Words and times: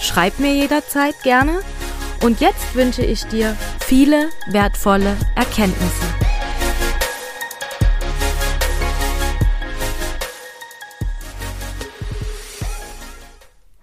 Schreib 0.00 0.38
mir 0.38 0.54
jederzeit 0.54 1.22
gerne. 1.22 1.60
Und 2.24 2.40
jetzt 2.40 2.74
wünsche 2.74 3.04
ich 3.04 3.24
dir 3.24 3.54
viele 3.80 4.30
wertvolle 4.48 5.14
Erkenntnisse. 5.36 6.06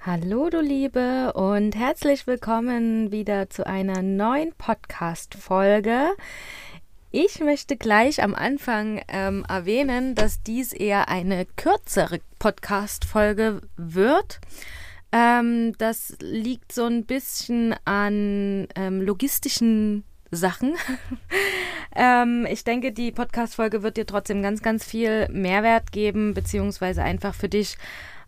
Hallo 0.03 0.49
du 0.49 0.59
Liebe 0.59 1.33
und 1.33 1.75
herzlich 1.75 2.25
willkommen 2.25 3.11
wieder 3.11 3.51
zu 3.51 3.67
einer 3.67 4.01
neuen 4.01 4.53
Podcast-Folge. 4.53 6.15
Ich 7.11 7.39
möchte 7.41 7.77
gleich 7.77 8.23
am 8.23 8.33
Anfang 8.33 9.01
ähm, 9.07 9.45
erwähnen, 9.47 10.15
dass 10.15 10.41
dies 10.41 10.73
eher 10.73 11.09
eine 11.09 11.45
kürzere 11.45 12.21
Podcast-Folge 12.39 13.61
wird. 13.75 14.39
Ähm, 15.17 15.73
das 15.79 16.15
liegt 16.19 16.71
so 16.71 16.85
ein 16.85 17.05
bisschen 17.05 17.73
an 17.85 18.67
ähm, 18.75 19.01
logistischen 19.01 20.03
Sachen. 20.29 20.75
ähm, 21.95 22.45
ich 22.47 22.63
denke, 22.63 22.91
die 22.91 23.11
Podcast-Folge 23.11 23.81
wird 23.81 23.97
dir 23.97 24.05
trotzdem 24.05 24.43
ganz, 24.43 24.61
ganz 24.61 24.85
viel 24.85 25.27
Mehrwert 25.29 25.91
geben, 25.91 26.35
beziehungsweise 26.35 27.01
einfach 27.01 27.33
für 27.33 27.49
dich 27.49 27.77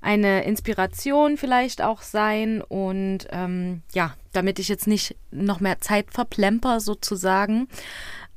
eine 0.01 0.45
Inspiration 0.45 1.37
vielleicht 1.37 1.83
auch 1.83 2.01
sein. 2.01 2.63
Und 2.63 3.27
ähm, 3.29 3.83
ja, 3.93 4.15
damit 4.31 4.57
ich 4.57 4.67
jetzt 4.67 4.87
nicht 4.87 5.15
noch 5.29 5.59
mehr 5.59 5.79
Zeit 5.81 6.07
verplemper 6.11 6.79
sozusagen, 6.79 7.67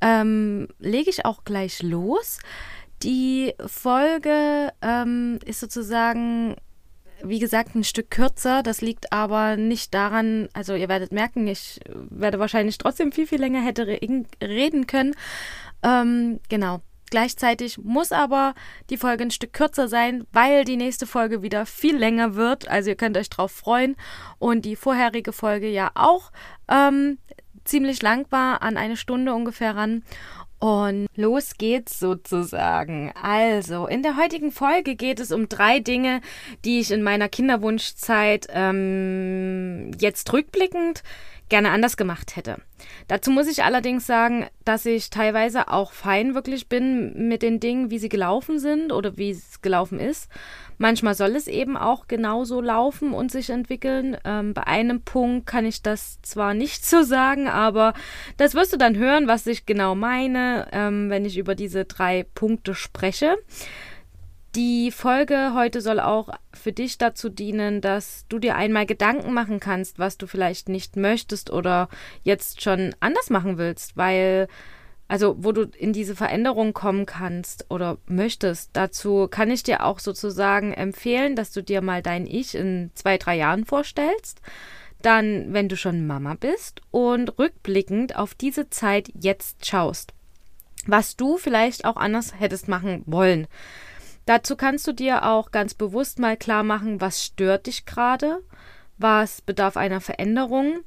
ähm, 0.03 0.69
lege 0.79 1.09
ich 1.09 1.25
auch 1.25 1.45
gleich 1.45 1.83
los. 1.83 2.39
Die 3.03 3.55
Folge 3.67 4.75
ähm, 4.83 5.39
ist 5.47 5.61
sozusagen 5.61 6.57
wie 7.25 7.39
gesagt, 7.39 7.75
ein 7.75 7.85
Stück 7.85 8.11
kürzer. 8.11 8.63
Das 8.63 8.81
liegt 8.81 9.13
aber 9.13 9.57
nicht 9.57 9.95
daran, 9.95 10.49
also 10.53 10.75
ihr 10.75 10.89
werdet 10.89 11.13
merken, 11.13 11.47
ich 11.47 11.81
werde 11.95 12.39
wahrscheinlich 12.39 12.79
trotzdem 12.79 13.13
viel, 13.13 13.27
viel 13.27 13.41
länger 13.41 13.63
hätte 13.63 13.87
reden 13.87 14.87
können. 14.87 15.15
Ähm, 15.83 16.41
genau. 16.49 16.81
Gleichzeitig 17.11 17.77
muss 17.77 18.11
aber 18.11 18.55
die 18.89 18.97
Folge 18.97 19.25
ein 19.25 19.31
Stück 19.31 19.53
kürzer 19.53 19.87
sein, 19.87 20.27
weil 20.33 20.65
die 20.65 20.79
nächste 20.79 21.07
Folge 21.07 21.43
wieder 21.43 21.67
viel 21.67 21.95
länger 21.95 22.37
wird. 22.37 22.69
Also 22.69 22.89
ihr 22.89 22.97
könnt 22.97 23.19
euch 23.19 23.29
drauf 23.29 23.53
freuen. 23.53 23.97
Und 24.39 24.65
die 24.65 24.77
vorherige 24.77 25.35
Folge 25.35 25.69
ja 25.69 25.91
auch 25.95 26.33
ähm, 26.71 27.19
ziemlich 27.65 28.01
lang 28.01 28.27
war, 28.31 28.63
an 28.63 28.79
eine 28.79 28.97
Stunde 28.97 29.35
ungefähr 29.35 29.77
ran. 29.77 30.05
Und 30.63 31.09
los 31.17 31.57
geht's 31.59 31.99
sozusagen. 31.99 33.13
Also, 33.21 33.89
in 33.89 34.05
der 34.05 34.17
heutigen 34.17 34.53
Folge 34.53 34.95
geht 34.95 35.19
es 35.19 35.33
um 35.33 35.49
drei 35.49 35.81
Dinge, 35.81 36.21
die 36.65 36.79
ich 36.79 36.93
in 36.93 37.03
meiner 37.03 37.29
Kinderwunschzeit 37.29 38.47
ähm, 38.49 39.91
jetzt 39.99 40.33
rückblickend 40.33 41.03
gerne 41.53 41.71
anders 41.71 41.99
gemacht 41.99 42.35
hätte. 42.35 42.57
Dazu 43.09 43.31
muss 43.31 43.47
ich 43.47 43.63
allerdings 43.63 44.07
sagen, 44.07 44.47
dass 44.65 44.87
ich 44.87 45.11
teilweise 45.11 45.69
auch 45.69 45.93
fein 45.93 46.35
wirklich 46.35 46.71
bin 46.71 47.29
mit 47.29 47.43
den 47.43 47.61
Dingen, 47.61 47.91
wie 47.91 47.99
sie 47.99 48.09
gelaufen 48.09 48.59
sind 48.59 48.91
oder 48.91 49.19
wie 49.19 49.33
es 49.33 49.61
gelaufen 49.61 50.01
ist. 50.01 50.31
Manchmal 50.79 51.15
soll 51.15 51.37
es 51.37 51.49
eben 51.49 51.77
auch 51.77 52.09
genauso 52.09 52.63
laufen 52.63 53.13
und 53.13 53.31
sich 53.31 53.51
entwickeln. 53.51 54.17
Ähm, 54.25 54.55
bei 54.55 54.67
einem 54.67 55.03
Punkt 55.03 55.47
kann 55.47 55.67
ich 55.67 55.83
das 55.83 56.23
zwar 56.23 56.55
nicht 56.55 56.87
so 56.87 57.03
sagen, 57.03 57.49
aber 57.49 57.93
das 58.39 58.55
wirst 58.55 58.73
du 58.73 58.79
dann 58.79 58.97
hören, 58.97 59.29
was 59.29 59.47
ich 59.47 59.67
genau 59.67 59.95
meine, 59.95 60.69
ähm, 60.73 61.11
wenn 61.11 61.27
ich 61.27 61.37
über 61.37 61.55
diese 61.55 61.85
drei 61.85 62.25
Punkte 62.35 62.75
spreche. 62.75 63.37
Die 64.55 64.91
Folge 64.91 65.53
heute 65.55 65.81
soll 65.81 65.99
auch 65.99 66.29
für 66.53 66.73
dich 66.73 66.99
dazu 66.99 67.31
dienen, 67.31 67.81
dass 67.81 68.27
du 68.29 68.39
dir 68.39 68.55
einmal 68.55 68.85
Gedanken 68.85 69.33
machen 69.33 69.61
kannst, 69.61 69.99
was 69.99 70.19
du 70.19 70.27
vielleicht 70.27 70.69
nicht 70.69 70.97
möchtest 70.97 71.51
oder 71.51 71.89
jetzt 72.23 72.61
schon 72.61 72.95
anders 73.01 73.31
machen 73.31 73.57
willst, 73.57 73.97
weil 73.97 74.49
also 75.09 75.37
wo 75.39 75.53
du 75.53 75.63
in 75.77 75.93
diese 75.93 76.15
Veränderung 76.17 76.75
kommen 76.75 77.07
kannst 77.07 77.67
oder 77.71 77.99
möchtest. 78.07 78.71
Dazu 78.75 79.27
kann 79.29 79.51
ich 79.51 79.63
dir 79.63 79.85
auch 79.85 79.99
sozusagen 79.99 80.73
empfehlen, 80.73 81.35
dass 81.37 81.51
du 81.53 81.63
dir 81.63 81.83
mal 81.83 82.03
dein 82.03 82.27
Ich 82.27 82.55
in 82.55 82.91
zwei, 82.95 83.19
drei 83.19 83.37
Jahren 83.37 83.65
vorstellst. 83.65 84.41
Dann, 85.01 85.53
wenn 85.53 85.69
du 85.69 85.77
schon 85.77 86.07
Mama 86.07 86.35
bist 86.35 86.81
und 86.91 87.39
rückblickend 87.39 88.17
auf 88.17 88.35
diese 88.35 88.71
Zeit 88.71 89.11
jetzt 89.15 89.67
schaust, 89.67 90.13
was 90.87 91.17
du 91.17 91.37
vielleicht 91.39 91.85
auch 91.85 91.97
anders 91.97 92.39
hättest 92.39 92.69
machen 92.69 93.03
wollen. 93.07 93.49
Dazu 94.27 94.57
kannst 94.57 94.87
du 94.87 94.93
dir 94.93 95.25
auch 95.25 95.51
ganz 95.51 95.75
bewusst 95.75 96.19
mal 96.19 96.37
klar 96.37 96.63
machen, 96.63 97.01
was 97.01 97.25
stört 97.25 97.67
dich 97.67 97.87
gerade, 97.87 98.43
was 98.99 99.41
bedarf 99.41 99.77
einer 99.77 100.01
Veränderung, 100.01 100.81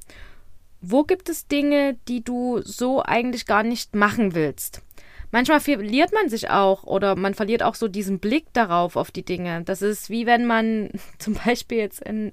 wo 0.80 1.04
gibt 1.04 1.28
es 1.28 1.46
Dinge, 1.46 1.98
die 2.08 2.22
du 2.22 2.60
so 2.62 3.02
eigentlich 3.02 3.46
gar 3.46 3.62
nicht 3.62 3.94
machen 3.94 4.34
willst. 4.34 4.82
Manchmal 5.30 5.60
verliert 5.60 6.12
man 6.12 6.28
sich 6.28 6.50
auch 6.50 6.84
oder 6.84 7.16
man 7.16 7.34
verliert 7.34 7.62
auch 7.62 7.74
so 7.74 7.88
diesen 7.88 8.20
Blick 8.20 8.46
darauf, 8.52 8.96
auf 8.96 9.10
die 9.10 9.24
Dinge. 9.24 9.62
Das 9.64 9.82
ist 9.82 10.10
wie 10.10 10.26
wenn 10.26 10.46
man 10.46 10.90
zum 11.18 11.34
Beispiel 11.34 11.78
jetzt 11.78 12.02
in 12.02 12.32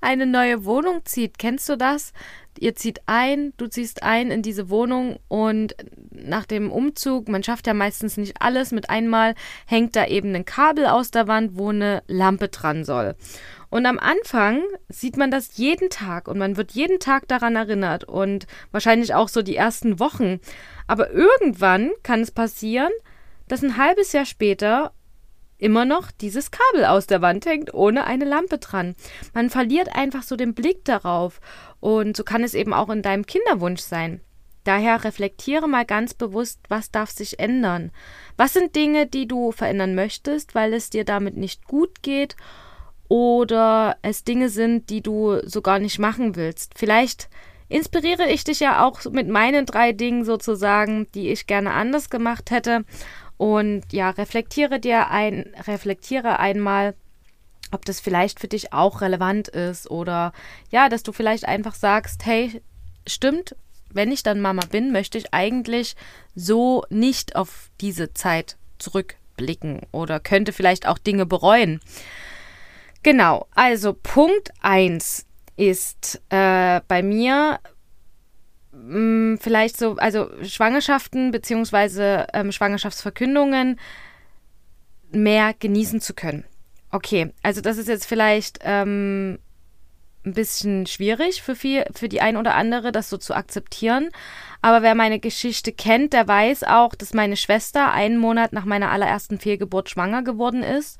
eine 0.00 0.26
neue 0.26 0.64
Wohnung 0.64 1.04
zieht. 1.04 1.38
Kennst 1.38 1.68
du 1.68 1.76
das? 1.76 2.12
Ihr 2.58 2.74
zieht 2.74 3.00
ein, 3.06 3.54
du 3.56 3.66
ziehst 3.66 4.02
ein 4.02 4.30
in 4.30 4.42
diese 4.42 4.68
Wohnung 4.68 5.18
und 5.28 5.74
nach 6.10 6.44
dem 6.44 6.70
Umzug, 6.70 7.28
man 7.28 7.42
schafft 7.42 7.66
ja 7.66 7.72
meistens 7.72 8.18
nicht 8.18 8.42
alles, 8.42 8.72
mit 8.72 8.90
einmal 8.90 9.34
hängt 9.66 9.96
da 9.96 10.06
eben 10.06 10.34
ein 10.34 10.44
Kabel 10.44 10.86
aus 10.86 11.10
der 11.10 11.28
Wand, 11.28 11.56
wo 11.56 11.70
eine 11.70 12.02
Lampe 12.08 12.48
dran 12.48 12.84
soll. 12.84 13.16
Und 13.70 13.86
am 13.86 13.98
Anfang 13.98 14.60
sieht 14.90 15.16
man 15.16 15.30
das 15.30 15.56
jeden 15.56 15.88
Tag 15.88 16.28
und 16.28 16.36
man 16.36 16.58
wird 16.58 16.72
jeden 16.72 16.98
Tag 16.98 17.26
daran 17.26 17.56
erinnert 17.56 18.04
und 18.04 18.46
wahrscheinlich 18.70 19.14
auch 19.14 19.28
so 19.28 19.40
die 19.40 19.56
ersten 19.56 19.98
Wochen. 19.98 20.40
Aber 20.86 21.10
irgendwann 21.10 21.90
kann 22.02 22.20
es 22.20 22.30
passieren, 22.30 22.92
dass 23.48 23.62
ein 23.62 23.76
halbes 23.76 24.12
Jahr 24.12 24.26
später 24.26 24.92
immer 25.58 25.84
noch 25.84 26.10
dieses 26.10 26.50
Kabel 26.50 26.84
aus 26.84 27.06
der 27.06 27.22
Wand 27.22 27.46
hängt, 27.46 27.72
ohne 27.72 28.04
eine 28.04 28.24
Lampe 28.24 28.58
dran. 28.58 28.96
Man 29.32 29.48
verliert 29.48 29.94
einfach 29.94 30.24
so 30.24 30.34
den 30.34 30.54
Blick 30.54 30.84
darauf. 30.84 31.40
Und 31.78 32.16
so 32.16 32.24
kann 32.24 32.42
es 32.42 32.54
eben 32.54 32.74
auch 32.74 32.90
in 32.90 33.02
deinem 33.02 33.26
Kinderwunsch 33.26 33.80
sein. 33.80 34.20
Daher 34.64 35.04
reflektiere 35.04 35.68
mal 35.68 35.84
ganz 35.84 36.14
bewusst, 36.14 36.60
was 36.68 36.90
darf 36.90 37.10
sich 37.10 37.38
ändern. 37.38 37.90
Was 38.36 38.52
sind 38.52 38.76
Dinge, 38.76 39.06
die 39.06 39.26
du 39.26 39.52
verändern 39.52 39.94
möchtest, 39.94 40.54
weil 40.54 40.72
es 40.72 40.90
dir 40.90 41.04
damit 41.04 41.36
nicht 41.36 41.66
gut 41.66 42.02
geht 42.02 42.36
oder 43.08 43.96
es 44.02 44.24
Dinge 44.24 44.48
sind, 44.48 44.88
die 44.88 45.02
du 45.02 45.40
so 45.44 45.62
gar 45.62 45.78
nicht 45.78 45.98
machen 45.98 46.36
willst. 46.36 46.72
Vielleicht 46.76 47.28
inspiriere 47.72 48.30
ich 48.30 48.44
dich 48.44 48.60
ja 48.60 48.86
auch 48.86 49.04
mit 49.10 49.28
meinen 49.28 49.66
drei 49.66 49.92
Dingen 49.92 50.24
sozusagen, 50.24 51.06
die 51.14 51.30
ich 51.30 51.46
gerne 51.46 51.72
anders 51.72 52.10
gemacht 52.10 52.50
hätte. 52.50 52.84
Und 53.36 53.92
ja, 53.92 54.10
reflektiere 54.10 54.78
dir 54.78 55.08
ein, 55.10 55.52
reflektiere 55.66 56.38
einmal, 56.38 56.94
ob 57.72 57.84
das 57.84 58.00
vielleicht 58.00 58.38
für 58.38 58.48
dich 58.48 58.72
auch 58.72 59.00
relevant 59.00 59.48
ist 59.48 59.90
oder 59.90 60.32
ja, 60.70 60.88
dass 60.88 61.02
du 61.02 61.12
vielleicht 61.12 61.46
einfach 61.46 61.74
sagst, 61.74 62.24
hey, 62.26 62.62
stimmt, 63.06 63.56
wenn 63.90 64.12
ich 64.12 64.22
dann 64.22 64.40
Mama 64.40 64.62
bin, 64.70 64.92
möchte 64.92 65.18
ich 65.18 65.32
eigentlich 65.34 65.96
so 66.34 66.84
nicht 66.90 67.34
auf 67.34 67.70
diese 67.80 68.14
Zeit 68.14 68.56
zurückblicken 68.78 69.80
oder 69.90 70.20
könnte 70.20 70.52
vielleicht 70.52 70.86
auch 70.86 70.98
Dinge 70.98 71.26
bereuen. 71.26 71.80
Genau, 73.02 73.46
also 73.54 73.94
Punkt 73.94 74.52
1 74.60 75.26
ist 75.56 76.22
äh, 76.30 76.80
bei 76.88 77.02
mir 77.02 77.60
mh, 78.72 79.34
mm, 79.34 79.38
vielleicht 79.38 79.76
so, 79.76 79.96
also 79.96 80.30
Schwangerschaften 80.42 81.30
beziehungsweise 81.30 82.26
ähm, 82.32 82.52
Schwangerschaftsverkündungen 82.52 83.78
mehr 85.10 85.54
genießen 85.58 86.00
zu 86.00 86.14
können. 86.14 86.44
Okay, 86.90 87.32
also 87.42 87.60
das 87.60 87.78
ist 87.78 87.88
jetzt 87.88 88.06
vielleicht 88.06 88.58
ähm, 88.62 89.38
ein 90.24 90.34
bisschen 90.34 90.86
schwierig 90.86 91.42
für, 91.42 91.56
viel, 91.56 91.84
für 91.94 92.08
die 92.08 92.20
ein 92.20 92.36
oder 92.36 92.54
andere, 92.54 92.92
das 92.92 93.10
so 93.10 93.16
zu 93.16 93.34
akzeptieren. 93.34 94.10
Aber 94.60 94.82
wer 94.82 94.94
meine 94.94 95.18
Geschichte 95.18 95.72
kennt, 95.72 96.12
der 96.12 96.28
weiß 96.28 96.64
auch, 96.64 96.94
dass 96.94 97.14
meine 97.14 97.36
Schwester 97.36 97.92
einen 97.92 98.18
Monat 98.18 98.52
nach 98.52 98.64
meiner 98.64 98.90
allerersten 98.90 99.38
Fehlgeburt 99.38 99.90
schwanger 99.90 100.22
geworden 100.22 100.62
ist. 100.62 100.98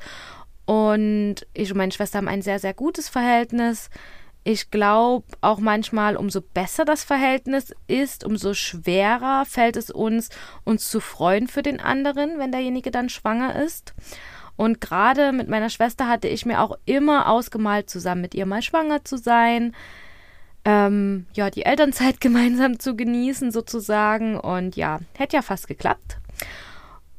Und 0.64 1.36
ich 1.54 1.70
und 1.70 1.76
meine 1.76 1.92
Schwester 1.92 2.18
haben 2.18 2.28
ein 2.28 2.42
sehr, 2.42 2.58
sehr 2.58 2.74
gutes 2.74 3.08
Verhältnis. 3.08 3.90
Ich 4.44 4.70
glaube 4.70 5.24
auch 5.40 5.60
manchmal, 5.60 6.16
umso 6.16 6.40
besser 6.40 6.84
das 6.84 7.04
Verhältnis 7.04 7.72
ist, 7.86 8.24
umso 8.24 8.54
schwerer 8.54 9.44
fällt 9.46 9.76
es 9.76 9.90
uns, 9.90 10.30
uns 10.64 10.88
zu 10.88 10.98
freuen 10.98 11.46
für 11.46 11.62
den 11.62 11.78
anderen, 11.78 12.38
wenn 12.38 12.50
derjenige 12.50 12.90
dann 12.90 13.08
schwanger 13.08 13.62
ist. 13.62 13.94
Und 14.56 14.80
gerade 14.80 15.32
mit 15.32 15.48
meiner 15.48 15.70
Schwester 15.70 16.08
hatte 16.08 16.28
ich 16.28 16.44
mir 16.44 16.60
auch 16.60 16.76
immer 16.84 17.28
ausgemalt, 17.28 17.88
zusammen 17.88 18.20
mit 18.20 18.34
ihr 18.34 18.46
mal 18.46 18.62
schwanger 18.62 19.04
zu 19.04 19.16
sein, 19.16 19.74
ähm, 20.64 21.26
ja, 21.34 21.50
die 21.50 21.64
Elternzeit 21.64 22.20
gemeinsam 22.20 22.78
zu 22.78 22.96
genießen 22.96 23.52
sozusagen. 23.52 24.38
Und 24.38 24.76
ja, 24.76 24.98
hätte 25.16 25.36
ja 25.36 25.42
fast 25.42 25.68
geklappt. 25.68 26.18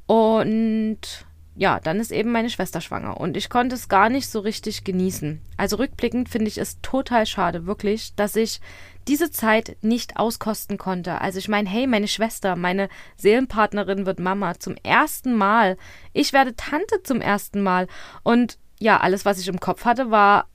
Und 0.07 1.25
ja, 1.55 1.79
dann 1.79 2.00
ist 2.00 2.11
eben 2.11 2.31
meine 2.31 2.50
Schwester 2.50 2.81
schwanger 2.81 3.19
und 3.19 3.38
ich 3.38 3.50
konnte 3.50 3.75
es 3.75 3.88
gar 3.88 4.09
nicht 4.09 4.27
so 4.27 4.39
richtig 4.39 4.83
genießen. 4.83 5.39
Also 5.55 5.75
rückblickend 5.75 6.29
finde 6.29 6.47
ich 6.47 6.57
es 6.57 6.81
total 6.81 7.25
schade, 7.25 7.67
wirklich, 7.67 8.15
dass 8.15 8.35
ich 8.35 8.59
diese 9.07 9.29
Zeit 9.29 9.77
nicht 9.81 10.17
auskosten 10.17 10.77
konnte. 10.77 11.21
Also 11.21 11.38
ich 11.38 11.50
meine, 11.50 11.69
hey, 11.69 11.85
meine 11.85 12.07
Schwester, 12.07 12.55
meine 12.55 12.89
Seelenpartnerin 13.17 14.05
wird 14.05 14.19
Mama 14.19 14.59
zum 14.59 14.75
ersten 14.81 15.35
Mal. 15.35 15.77
Ich 16.13 16.33
werde 16.33 16.55
Tante 16.55 17.03
zum 17.03 17.21
ersten 17.21 17.61
Mal. 17.61 17.88
Und 18.23 18.57
ja, 18.79 18.99
alles, 18.99 19.25
was 19.25 19.39
ich 19.39 19.47
im 19.47 19.59
Kopf 19.59 19.85
hatte, 19.85 20.09
war 20.09 20.47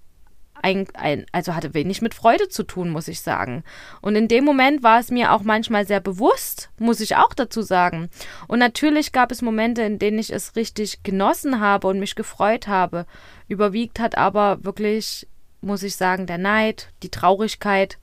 ein, 0.62 0.86
ein, 0.94 1.26
also 1.32 1.54
hatte 1.54 1.74
wenig 1.74 2.02
mit 2.02 2.14
Freude 2.14 2.48
zu 2.48 2.62
tun, 2.62 2.90
muss 2.90 3.08
ich 3.08 3.20
sagen. 3.20 3.64
Und 4.00 4.16
in 4.16 4.28
dem 4.28 4.44
Moment 4.44 4.82
war 4.82 5.00
es 5.00 5.10
mir 5.10 5.32
auch 5.32 5.42
manchmal 5.42 5.86
sehr 5.86 6.00
bewusst, 6.00 6.70
muss 6.78 7.00
ich 7.00 7.16
auch 7.16 7.34
dazu 7.34 7.62
sagen. 7.62 8.10
Und 8.46 8.58
natürlich 8.58 9.12
gab 9.12 9.32
es 9.32 9.42
Momente, 9.42 9.82
in 9.82 9.98
denen 9.98 10.18
ich 10.18 10.32
es 10.32 10.56
richtig 10.56 11.02
genossen 11.02 11.60
habe 11.60 11.86
und 11.86 12.00
mich 12.00 12.14
gefreut 12.14 12.68
habe. 12.68 13.06
Überwiegt 13.48 14.00
hat 14.00 14.16
aber 14.16 14.64
wirklich, 14.64 15.26
muss 15.60 15.82
ich 15.82 15.96
sagen, 15.96 16.26
der 16.26 16.38
Neid, 16.38 16.88
die 17.02 17.10
Traurigkeit 17.10 17.98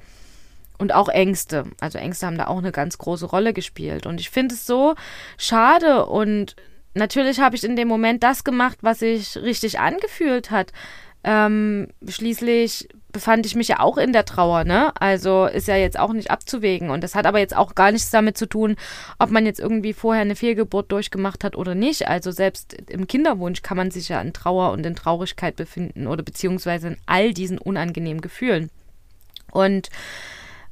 und 0.78 0.94
auch 0.94 1.10
Ängste. 1.10 1.66
Also 1.80 1.98
Ängste 1.98 2.26
haben 2.26 2.38
da 2.38 2.48
auch 2.48 2.58
eine 2.58 2.72
ganz 2.72 2.98
große 2.98 3.26
Rolle 3.26 3.54
gespielt. 3.54 4.06
Und 4.06 4.20
ich 4.20 4.30
finde 4.30 4.56
es 4.56 4.66
so 4.66 4.96
schade 5.38 6.06
und 6.06 6.56
natürlich 6.94 7.40
habe 7.40 7.56
ich 7.56 7.64
in 7.64 7.76
dem 7.76 7.88
Moment 7.88 8.24
das 8.24 8.44
gemacht, 8.44 8.80
was 8.82 9.00
sich 9.00 9.38
richtig 9.38 9.80
angefühlt 9.80 10.52
hat. 10.52 10.72
Ähm, 11.28 11.88
schließlich 12.08 12.88
befand 13.12 13.46
ich 13.48 13.56
mich 13.56 13.70
ja 13.70 13.80
auch 13.80 13.98
in 13.98 14.14
der 14.14 14.26
Trauer, 14.26 14.64
ne? 14.64 14.94
Also 15.02 15.46
ist 15.46 15.68
ja 15.68 15.76
jetzt 15.76 15.98
auch 15.98 16.14
nicht 16.14 16.30
abzuwägen. 16.30 16.92
Und 16.92 17.04
das 17.04 17.16
hat 17.16 17.26
aber 17.26 17.40
jetzt 17.40 17.56
auch 17.56 17.74
gar 17.74 17.92
nichts 17.92 18.12
damit 18.12 18.38
zu 18.38 18.46
tun, 18.46 18.76
ob 19.18 19.32
man 19.32 19.46
jetzt 19.46 19.60
irgendwie 19.60 19.94
vorher 19.94 20.22
eine 20.22 20.36
Fehlgeburt 20.36 20.92
durchgemacht 20.92 21.44
hat 21.44 21.56
oder 21.56 21.74
nicht. 21.74 22.08
Also 22.08 22.30
selbst 22.30 22.74
im 22.90 23.08
Kinderwunsch 23.08 23.64
kann 23.64 23.78
man 23.78 23.90
sich 23.90 24.10
ja 24.10 24.22
in 24.22 24.34
Trauer 24.34 24.72
und 24.72 24.86
in 24.86 24.96
Traurigkeit 24.96 25.56
befinden 25.56 26.08
oder 26.08 26.22
beziehungsweise 26.22 26.90
in 26.90 26.98
all 27.06 27.34
diesen 27.34 27.58
unangenehmen 27.58 28.22
Gefühlen. 28.22 28.70
Und 29.50 29.90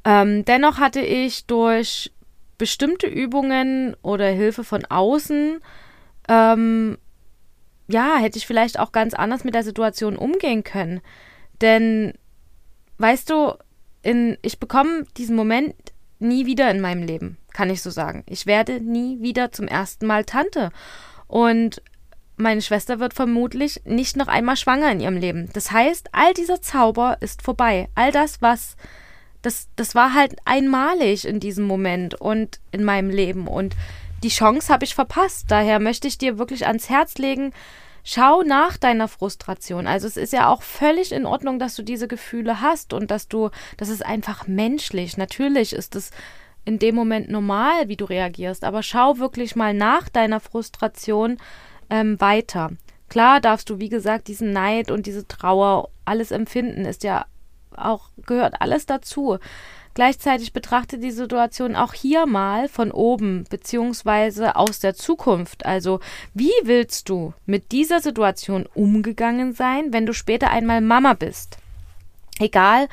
ähm, 0.05 0.45
dennoch 0.45 0.77
hatte 0.77 0.99
ich 0.99 1.45
durch 1.47 2.11
bestimmte 2.57 3.07
Übungen 3.07 3.95
oder 4.03 4.27
Hilfe 4.27 4.63
von 4.63 4.85
außen 4.85 5.61
ähm, 6.27 6.97
ja, 7.87 8.17
hätte 8.17 8.37
ich 8.37 8.47
vielleicht 8.47 8.79
auch 8.79 8.91
ganz 8.91 9.13
anders 9.13 9.43
mit 9.43 9.55
der 9.55 9.63
Situation 9.63 10.15
umgehen 10.15 10.63
können. 10.63 11.01
Denn, 11.61 12.13
weißt 12.97 13.29
du, 13.29 13.53
in, 14.01 14.37
ich 14.41 14.59
bekomme 14.59 15.05
diesen 15.17 15.35
Moment 15.35 15.75
nie 16.19 16.45
wieder 16.45 16.69
in 16.71 16.81
meinem 16.81 17.03
Leben, 17.03 17.37
kann 17.53 17.69
ich 17.69 17.81
so 17.81 17.89
sagen. 17.89 18.23
Ich 18.27 18.45
werde 18.45 18.79
nie 18.79 19.21
wieder 19.21 19.51
zum 19.51 19.67
ersten 19.67 20.05
Mal 20.05 20.25
Tante. 20.25 20.71
Und 21.27 21.81
meine 22.35 22.61
Schwester 22.61 22.99
wird 22.99 23.13
vermutlich 23.13 23.81
nicht 23.85 24.17
noch 24.17 24.27
einmal 24.27 24.57
schwanger 24.57 24.91
in 24.91 24.99
ihrem 24.99 25.17
Leben. 25.17 25.49
Das 25.53 25.71
heißt, 25.71 26.09
all 26.13 26.33
dieser 26.33 26.61
Zauber 26.61 27.17
ist 27.19 27.41
vorbei. 27.41 27.89
All 27.95 28.11
das, 28.11 28.41
was, 28.41 28.75
das, 29.41 29.67
das 29.75 29.93
war 29.93 30.13
halt 30.13 30.35
einmalig 30.45 31.27
in 31.27 31.39
diesem 31.39 31.65
Moment 31.65 32.19
und 32.19 32.59
in 32.71 32.83
meinem 32.83 33.09
Leben. 33.09 33.47
Und 33.47 33.75
die 34.23 34.29
Chance 34.29 34.71
habe 34.71 34.85
ich 34.85 34.95
verpasst. 34.95 35.45
Daher 35.49 35.79
möchte 35.79 36.07
ich 36.07 36.17
dir 36.17 36.37
wirklich 36.37 36.65
ans 36.65 36.89
Herz 36.89 37.17
legen, 37.17 37.53
schau 38.03 38.41
nach 38.41 38.77
deiner 38.77 39.07
Frustration. 39.07 39.87
Also 39.87 40.07
es 40.07 40.17
ist 40.17 40.33
ja 40.33 40.49
auch 40.49 40.61
völlig 40.61 41.11
in 41.11 41.25
Ordnung, 41.25 41.59
dass 41.59 41.75
du 41.75 41.83
diese 41.83 42.07
Gefühle 42.07 42.61
hast 42.61 42.93
und 42.93 43.11
dass 43.11 43.27
du, 43.27 43.49
das 43.77 43.89
ist 43.89 44.05
einfach 44.05 44.47
menschlich. 44.47 45.17
Natürlich 45.17 45.73
ist 45.73 45.95
es 45.95 46.11
in 46.65 46.79
dem 46.79 46.95
Moment 46.95 47.29
normal, 47.29 47.89
wie 47.89 47.97
du 47.97 48.05
reagierst, 48.05 48.63
aber 48.63 48.83
schau 48.83 49.17
wirklich 49.17 49.55
mal 49.55 49.73
nach 49.73 50.09
deiner 50.09 50.39
Frustration 50.39 51.37
ähm, 51.89 52.19
weiter. 52.21 52.71
Klar 53.09 53.41
darfst 53.41 53.69
du, 53.69 53.79
wie 53.79 53.89
gesagt, 53.89 54.27
diesen 54.27 54.53
Neid 54.53 54.89
und 54.89 55.05
diese 55.05 55.27
Trauer, 55.27 55.89
alles 56.05 56.31
empfinden, 56.31 56.85
ist 56.85 57.03
ja 57.03 57.25
auch, 57.75 58.09
gehört 58.25 58.61
alles 58.61 58.85
dazu. 58.85 59.37
Gleichzeitig 59.93 60.53
betrachte 60.53 60.97
die 60.97 61.11
Situation 61.11 61.75
auch 61.75 61.93
hier 61.93 62.25
mal 62.25 62.67
von 62.67 62.91
oben 62.91 63.43
beziehungsweise 63.49 64.55
aus 64.55 64.79
der 64.79 64.95
Zukunft. 64.95 65.65
Also 65.65 65.99
wie 66.33 66.51
willst 66.63 67.09
du 67.09 67.33
mit 67.45 67.71
dieser 67.71 67.99
Situation 67.99 68.67
umgegangen 68.73 69.53
sein, 69.53 69.93
wenn 69.93 70.05
du 70.05 70.13
später 70.13 70.49
einmal 70.49 70.81
Mama 70.81 71.13
bist? 71.13 71.57
Egal, 72.39 72.87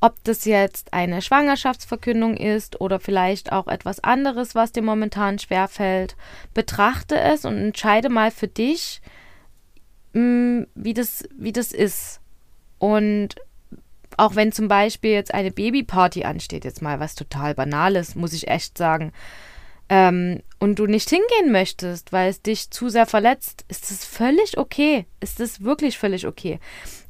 ob 0.00 0.22
das 0.24 0.44
jetzt 0.44 0.92
eine 0.92 1.22
Schwangerschaftsverkündung 1.22 2.36
ist 2.36 2.82
oder 2.82 3.00
vielleicht 3.00 3.50
auch 3.50 3.66
etwas 3.66 4.04
anderes, 4.04 4.54
was 4.54 4.72
dir 4.72 4.82
momentan 4.82 5.38
schwerfällt, 5.38 6.16
betrachte 6.52 7.18
es 7.18 7.46
und 7.46 7.56
entscheide 7.56 8.10
mal 8.10 8.30
für 8.30 8.48
dich, 8.48 9.00
mm, 10.12 10.64
wie 10.74 10.92
das, 10.92 11.24
wie 11.34 11.52
das 11.52 11.72
ist. 11.72 12.20
Und 12.78 13.36
auch 14.16 14.34
wenn 14.34 14.52
zum 14.52 14.68
Beispiel 14.68 15.12
jetzt 15.12 15.32
eine 15.34 15.50
Babyparty 15.50 16.24
ansteht, 16.24 16.64
jetzt 16.64 16.82
mal 16.82 17.00
was 17.00 17.14
total 17.14 17.54
Banales, 17.54 18.14
muss 18.14 18.32
ich 18.32 18.48
echt 18.48 18.78
sagen, 18.78 19.12
ähm, 19.88 20.42
und 20.58 20.78
du 20.78 20.86
nicht 20.86 21.08
hingehen 21.08 21.52
möchtest, 21.52 22.12
weil 22.12 22.30
es 22.30 22.42
dich 22.42 22.70
zu 22.70 22.88
sehr 22.88 23.06
verletzt, 23.06 23.64
ist 23.68 23.90
es 23.90 24.04
völlig 24.04 24.58
okay. 24.58 25.06
Ist 25.20 25.38
es 25.38 25.62
wirklich 25.62 25.96
völlig 25.98 26.26
okay. 26.26 26.58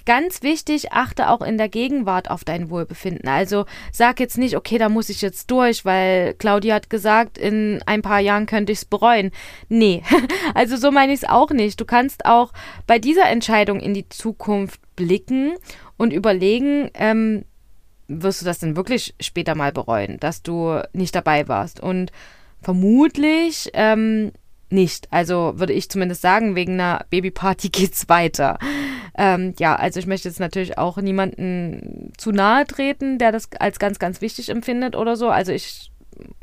Ganz 0.04 0.42
wichtig, 0.42 0.92
achte 0.92 1.30
auch 1.30 1.40
in 1.40 1.58
der 1.58 1.68
Gegenwart 1.68 2.30
auf 2.30 2.44
dein 2.44 2.70
Wohlbefinden. 2.70 3.28
Also 3.28 3.64
sag 3.92 4.20
jetzt 4.20 4.38
nicht, 4.38 4.56
okay, 4.56 4.78
da 4.78 4.88
muss 4.88 5.08
ich 5.08 5.20
jetzt 5.20 5.50
durch, 5.50 5.84
weil 5.84 6.34
Claudia 6.34 6.74
hat 6.76 6.90
gesagt, 6.90 7.38
in 7.38 7.82
ein 7.86 8.02
paar 8.02 8.20
Jahren 8.20 8.46
könnte 8.46 8.72
ich 8.72 8.78
es 8.78 8.84
bereuen. 8.84 9.32
Nee, 9.68 10.02
also 10.54 10.76
so 10.76 10.92
meine 10.92 11.12
ich 11.12 11.22
es 11.22 11.28
auch 11.28 11.50
nicht. 11.50 11.80
Du 11.80 11.86
kannst 11.86 12.26
auch 12.26 12.52
bei 12.86 12.98
dieser 12.98 13.28
Entscheidung 13.28 13.80
in 13.80 13.94
die 13.94 14.08
Zukunft 14.08 14.80
blicken 14.96 15.54
und 15.96 16.12
überlegen, 16.12 16.90
ähm, 16.94 17.44
wirst 18.08 18.40
du 18.40 18.44
das 18.44 18.58
denn 18.58 18.76
wirklich 18.76 19.14
später 19.20 19.54
mal 19.54 19.72
bereuen, 19.72 20.18
dass 20.20 20.42
du 20.42 20.80
nicht 20.92 21.14
dabei 21.14 21.48
warst? 21.48 21.80
Und 21.80 22.12
vermutlich 22.62 23.70
ähm, 23.74 24.32
nicht. 24.70 25.08
Also 25.12 25.54
würde 25.56 25.72
ich 25.72 25.90
zumindest 25.90 26.22
sagen, 26.22 26.56
wegen 26.56 26.74
einer 26.74 27.04
Babyparty 27.10 27.68
geht's 27.70 28.08
weiter. 28.08 28.58
Ähm, 29.16 29.54
ja, 29.58 29.76
also 29.76 29.98
ich 29.98 30.06
möchte 30.06 30.28
jetzt 30.28 30.40
natürlich 30.40 30.78
auch 30.78 30.98
niemanden 30.98 32.12
zu 32.18 32.32
nahe 32.32 32.66
treten, 32.66 33.18
der 33.18 33.32
das 33.32 33.48
als 33.58 33.78
ganz, 33.78 33.98
ganz 33.98 34.20
wichtig 34.20 34.48
empfindet 34.48 34.96
oder 34.96 35.16
so. 35.16 35.28
Also 35.28 35.52
ich 35.52 35.90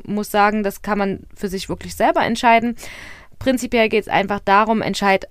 muss 0.04 0.30
sagen, 0.30 0.62
das 0.62 0.82
kann 0.82 0.98
man 0.98 1.20
für 1.34 1.48
sich 1.48 1.68
wirklich 1.68 1.94
selber 1.94 2.24
entscheiden. 2.24 2.76
Prinzipiell 3.38 3.88
geht 3.88 4.02
es 4.02 4.08
einfach 4.08 4.40
darum, 4.40 4.82
entscheid 4.82 5.26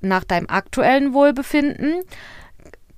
nach 0.00 0.24
deinem 0.24 0.48
aktuellen 0.48 1.14
Wohlbefinden. 1.14 2.02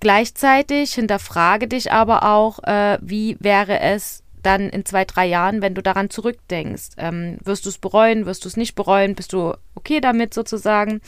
Gleichzeitig 0.04 0.92
hinterfrage 0.92 1.66
dich 1.66 1.90
aber 1.90 2.25
auch, 2.25 2.62
äh, 2.64 2.99
wie 3.00 3.38
wäre 3.40 3.80
es 3.80 4.23
dann 4.42 4.68
in 4.68 4.84
zwei, 4.84 5.06
drei 5.06 5.25
Jahren, 5.25 5.62
wenn 5.62 5.75
du 5.75 5.82
daran 5.82 6.11
zurückdenkst. 6.11 6.90
Ähm, 6.99 7.38
wirst 7.42 7.64
du 7.64 7.70
es 7.70 7.78
bereuen, 7.78 8.26
wirst 8.26 8.44
du 8.44 8.49
es 8.50 8.58
nicht 8.58 8.75
bereuen, 8.75 9.14
bist 9.14 9.32
du 9.32 9.54
okay 9.75 10.02
damit 10.02 10.34
sozusagen? 10.34 11.00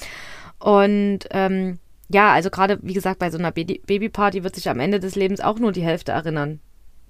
Und 0.58 1.28
ähm, 1.30 1.78
ja, 2.08 2.32
also 2.32 2.48
gerade 2.48 2.78
wie 2.80 2.94
gesagt, 2.94 3.18
bei 3.18 3.30
so 3.30 3.36
einer 3.36 3.52
Baby 3.52 3.82
Babyparty 3.84 4.42
wird 4.42 4.54
sich 4.54 4.70
am 4.70 4.80
Ende 4.80 4.98
des 4.98 5.14
Lebens 5.14 5.42
auch 5.42 5.58
nur 5.58 5.72
die 5.72 5.84
Hälfte 5.84 6.12
erinnern 6.12 6.60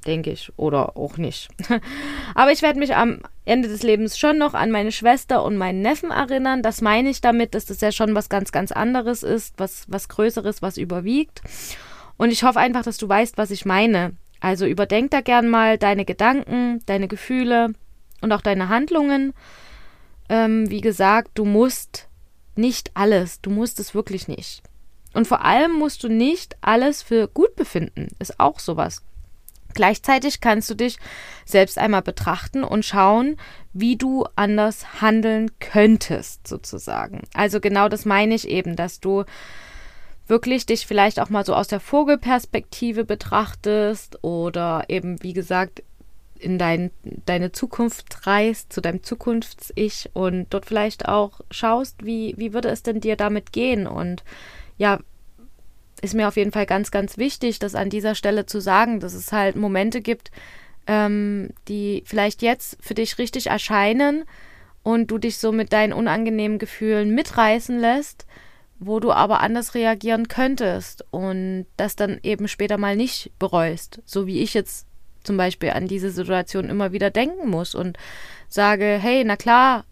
denke 0.07 0.31
ich, 0.31 0.53
oder 0.57 0.97
auch 0.97 1.17
nicht. 1.17 1.49
Aber 2.35 2.53
ich 2.53 2.63
werde 2.63 2.79
mich 2.79 2.95
am 2.95 3.21
Ende 3.45 3.69
des 3.69 3.83
Lebens 3.83 4.19
schon 4.19 4.39
noch 4.39 4.55
an 4.55 4.71
meine 4.71 4.93
Schwester 4.93 5.45
und 5.45 5.57
meinen 5.57 5.83
Neffen 5.83 6.11
erinnern. 6.11 6.63
Das 6.63 6.81
meine 6.81 7.11
ich 7.11 7.21
damit, 7.21 7.55
dass 7.55 7.67
das 7.67 7.81
ja 7.81 7.93
schon 7.93 8.15
was 8.15 8.29
ganz, 8.29 8.53
ganz 8.53 8.73
anderes 8.73 9.23
ist, 9.23 9.55
was, 9.59 9.85
was 9.89 10.09
Größeres, 10.09 10.63
was 10.63 10.77
überwiegt. 10.77 11.43
Und 12.17 12.31
ich 12.31 12.45
hoffe 12.45 12.61
einfach, 12.61 12.83
dass 12.83 12.99
du 12.99 13.09
weißt, 13.09 13.37
was 13.37 13.51
ich 13.51 13.67
meine. 13.67 14.13
Also 14.41 14.67
überdenk 14.67 15.11
da 15.11 15.21
gern 15.21 15.49
mal 15.49 15.79
deine 15.79 16.05
Gedanken, 16.05 16.83
deine 16.87 17.09
Gefühle 17.09 17.73
und 18.21 18.33
auch 18.33 18.43
deine 18.43 18.69
Handlungen. 18.69 19.33
Ähm, 20.29 20.71
wie 20.71 20.81
gesagt, 20.81 21.33
du 21.35 21.45
musst 21.45 22.09
nicht 22.55 22.91
alles, 22.95 23.41
du 23.41 23.51
musst 23.51 23.81
es 23.81 23.95
wirklich 23.95 24.29
nicht. 24.29 24.63
Und 25.15 25.27
vor 25.27 25.45
allem 25.45 25.73
musst 25.73 26.05
du 26.05 26.09
nicht 26.09 26.57
alles 26.61 27.03
für 27.03 27.29
gut 27.29 27.57
befinden. 27.57 28.09
Ist 28.19 28.39
auch 28.39 28.59
sowas. 28.59 29.03
Gleichzeitig 29.75 30.41
kannst 30.41 30.71
du 30.71 30.75
dich 30.75 30.99
selbst 31.45 31.79
einmal 31.79 32.03
betrachten 32.03 32.65
und 32.65 32.85
schauen, 32.85 33.37
wie 33.73 33.97
du 33.97 34.25
anders 34.37 35.01
handeln 35.01 35.51
könntest, 35.61 36.49
sozusagen. 36.49 37.23
Also 37.35 37.61
genau 37.61 37.89
das 37.89 38.05
meine 38.05 38.35
ich 38.35 38.49
eben, 38.49 38.77
dass 38.77 39.01
du 39.01 39.25
wirklich 40.27 40.67
dich 40.67 40.87
vielleicht 40.87 41.21
auch 41.21 41.31
mal 41.31 41.45
so 41.45 41.55
aus 41.55 41.69
der 41.69 41.81
Vogelperspektive 41.81 43.05
betrachtest 43.05 44.23
oder 44.25 44.85
eben, 44.89 45.23
wie 45.23 45.33
gesagt, 45.33 45.83
in 46.39 46.59
dein, 46.59 46.91
deine 47.25 47.53
Zukunft 47.53 48.27
reist, 48.27 48.73
zu 48.73 48.81
deinem 48.81 49.03
Zukunfts-Ich 49.03 50.11
und 50.13 50.47
dort 50.51 50.67
vielleicht 50.67 51.09
auch 51.09 51.41
schaust, 51.51 52.05
wie, 52.05 52.35
wie 52.37 52.53
würde 52.53 52.69
es 52.69 52.83
denn 52.83 53.01
dir 53.01 53.17
damit 53.17 53.53
gehen? 53.53 53.87
Und 53.87 54.23
ja, 54.77 55.01
ist 56.07 56.15
mir 56.15 56.29
auf 56.29 56.37
jeden 56.37 56.53
Fall 56.53 56.67
ganz, 56.67 56.91
ganz 56.91 57.19
wichtig, 57.19 57.59
das 57.59 57.75
an 57.75 57.91
dieser 57.91 58.15
Stelle 58.15 58.47
zu 58.47 58.61
sagen, 58.61 59.01
dass 59.01 59.15
es 59.15 59.33
halt 59.33 59.57
Momente 59.57 60.01
gibt, 60.01 60.31
ähm, 60.87 61.51
die 61.69 62.03
vielleicht 62.07 62.43
jetzt 62.43 62.79
für 62.81 62.95
dich 62.95 63.19
richtig 63.19 63.49
erscheinen 63.49 64.25
und 64.83 65.11
du 65.11 65.19
dich 65.19 65.39
so 65.39 65.53
mit 65.53 65.73
deinen 65.73 65.93
unangenehmen 65.93 66.59
Gefühlen 66.59 67.15
mitreißen 67.15 67.79
lässt 67.79 68.27
wo 68.79 69.01
du 69.01 69.13
aber 69.13 69.41
anders 69.41 69.75
reagieren 69.75 70.29
könntest 70.29 71.05
und 71.11 71.67
das 71.77 71.97
dann 71.97 72.19
eben 72.23 72.47
später 72.49 72.79
mal 72.79 72.97
nicht 72.97 73.31
bereust, 73.39 74.03
so 74.05 74.27
wie 74.27 74.41
ich 74.41 74.55
jetzt 74.55 74.87
zum 75.25 75.37
Beispiel 75.37 75.71
an 75.71 75.89
diese 75.89 76.11
Situation 76.11 76.69
immer 76.69 76.93
wieder 76.93 77.11
denken 77.11 77.49
muss 77.49 77.75
und 77.75 77.99
sage, 78.49 78.99
hey, 79.01 79.25
na 79.25 79.37
klar, 79.37 79.85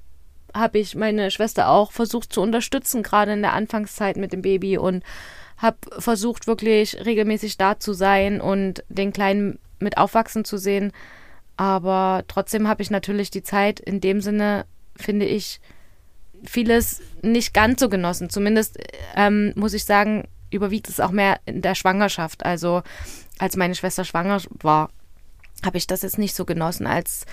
habe 0.52 0.78
ich 0.78 0.94
meine 0.94 1.30
Schwester 1.30 1.68
auch 1.68 1.90
versucht 1.90 2.32
zu 2.32 2.40
unterstützen, 2.40 3.02
gerade 3.02 3.32
in 3.32 3.42
der 3.42 3.54
Anfangszeit 3.54 4.16
mit 4.16 4.32
dem 4.32 4.42
Baby 4.42 4.78
und 4.78 5.02
habe 5.64 5.78
versucht, 5.98 6.46
wirklich 6.46 7.04
regelmäßig 7.06 7.56
da 7.56 7.80
zu 7.80 7.94
sein 7.94 8.42
und 8.42 8.84
den 8.88 9.12
Kleinen 9.12 9.58
mit 9.80 9.96
aufwachsen 9.96 10.44
zu 10.44 10.58
sehen. 10.58 10.92
Aber 11.56 12.24
trotzdem 12.28 12.68
habe 12.68 12.82
ich 12.82 12.90
natürlich 12.90 13.30
die 13.30 13.42
Zeit 13.42 13.80
in 13.80 14.00
dem 14.00 14.20
Sinne, 14.20 14.66
finde 14.94 15.24
ich, 15.24 15.60
vieles 16.44 17.00
nicht 17.22 17.54
ganz 17.54 17.80
so 17.80 17.88
genossen. 17.88 18.28
Zumindest 18.28 18.78
ähm, 19.16 19.54
muss 19.56 19.72
ich 19.72 19.86
sagen, 19.86 20.28
überwiegt 20.50 20.90
es 20.90 21.00
auch 21.00 21.12
mehr 21.12 21.40
in 21.46 21.62
der 21.62 21.74
Schwangerschaft. 21.74 22.44
Also 22.44 22.82
als 23.38 23.56
meine 23.56 23.74
Schwester 23.74 24.04
schwanger 24.04 24.42
war, 24.60 24.90
habe 25.64 25.78
ich 25.78 25.86
das 25.86 26.02
jetzt 26.02 26.18
nicht 26.18 26.34
so 26.34 26.44
genossen. 26.44 26.86
Als 26.86 27.24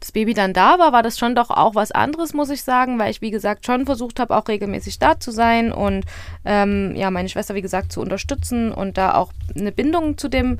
das 0.00 0.12
Baby 0.12 0.32
dann 0.32 0.54
da 0.54 0.78
war, 0.78 0.92
war 0.92 1.02
das 1.02 1.18
schon 1.18 1.34
doch 1.34 1.50
auch 1.50 1.74
was 1.74 1.92
anderes, 1.92 2.32
muss 2.32 2.50
ich 2.50 2.62
sagen, 2.62 2.98
weil 2.98 3.10
ich, 3.10 3.20
wie 3.20 3.30
gesagt, 3.30 3.66
schon 3.66 3.84
versucht 3.84 4.18
habe, 4.18 4.34
auch 4.34 4.48
regelmäßig 4.48 4.98
da 4.98 5.20
zu 5.20 5.30
sein 5.30 5.72
und 5.72 6.06
ähm, 6.44 6.96
ja, 6.96 7.10
meine 7.10 7.28
Schwester, 7.28 7.54
wie 7.54 7.62
gesagt, 7.62 7.92
zu 7.92 8.00
unterstützen 8.00 8.72
und 8.72 8.96
da 8.96 9.14
auch 9.14 9.32
eine 9.54 9.72
Bindung 9.72 10.16
zu 10.16 10.28
dem, 10.28 10.58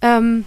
ähm, 0.00 0.44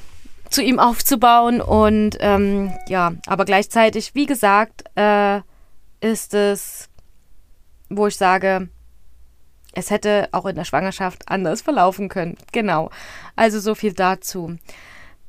zu 0.49 0.61
ihm 0.61 0.79
aufzubauen. 0.79 1.61
Und 1.61 2.17
ähm, 2.19 2.71
ja, 2.87 3.13
aber 3.25 3.45
gleichzeitig, 3.45 4.15
wie 4.15 4.25
gesagt, 4.25 4.83
äh, 4.95 5.41
ist 5.99 6.33
es, 6.33 6.89
wo 7.89 8.07
ich 8.07 8.15
sage, 8.15 8.69
es 9.73 9.89
hätte 9.89 10.29
auch 10.31 10.45
in 10.45 10.55
der 10.55 10.65
Schwangerschaft 10.65 11.27
anders 11.27 11.61
verlaufen 11.61 12.09
können. 12.09 12.37
Genau. 12.51 12.89
Also 13.35 13.59
so 13.59 13.75
viel 13.75 13.93
dazu. 13.93 14.57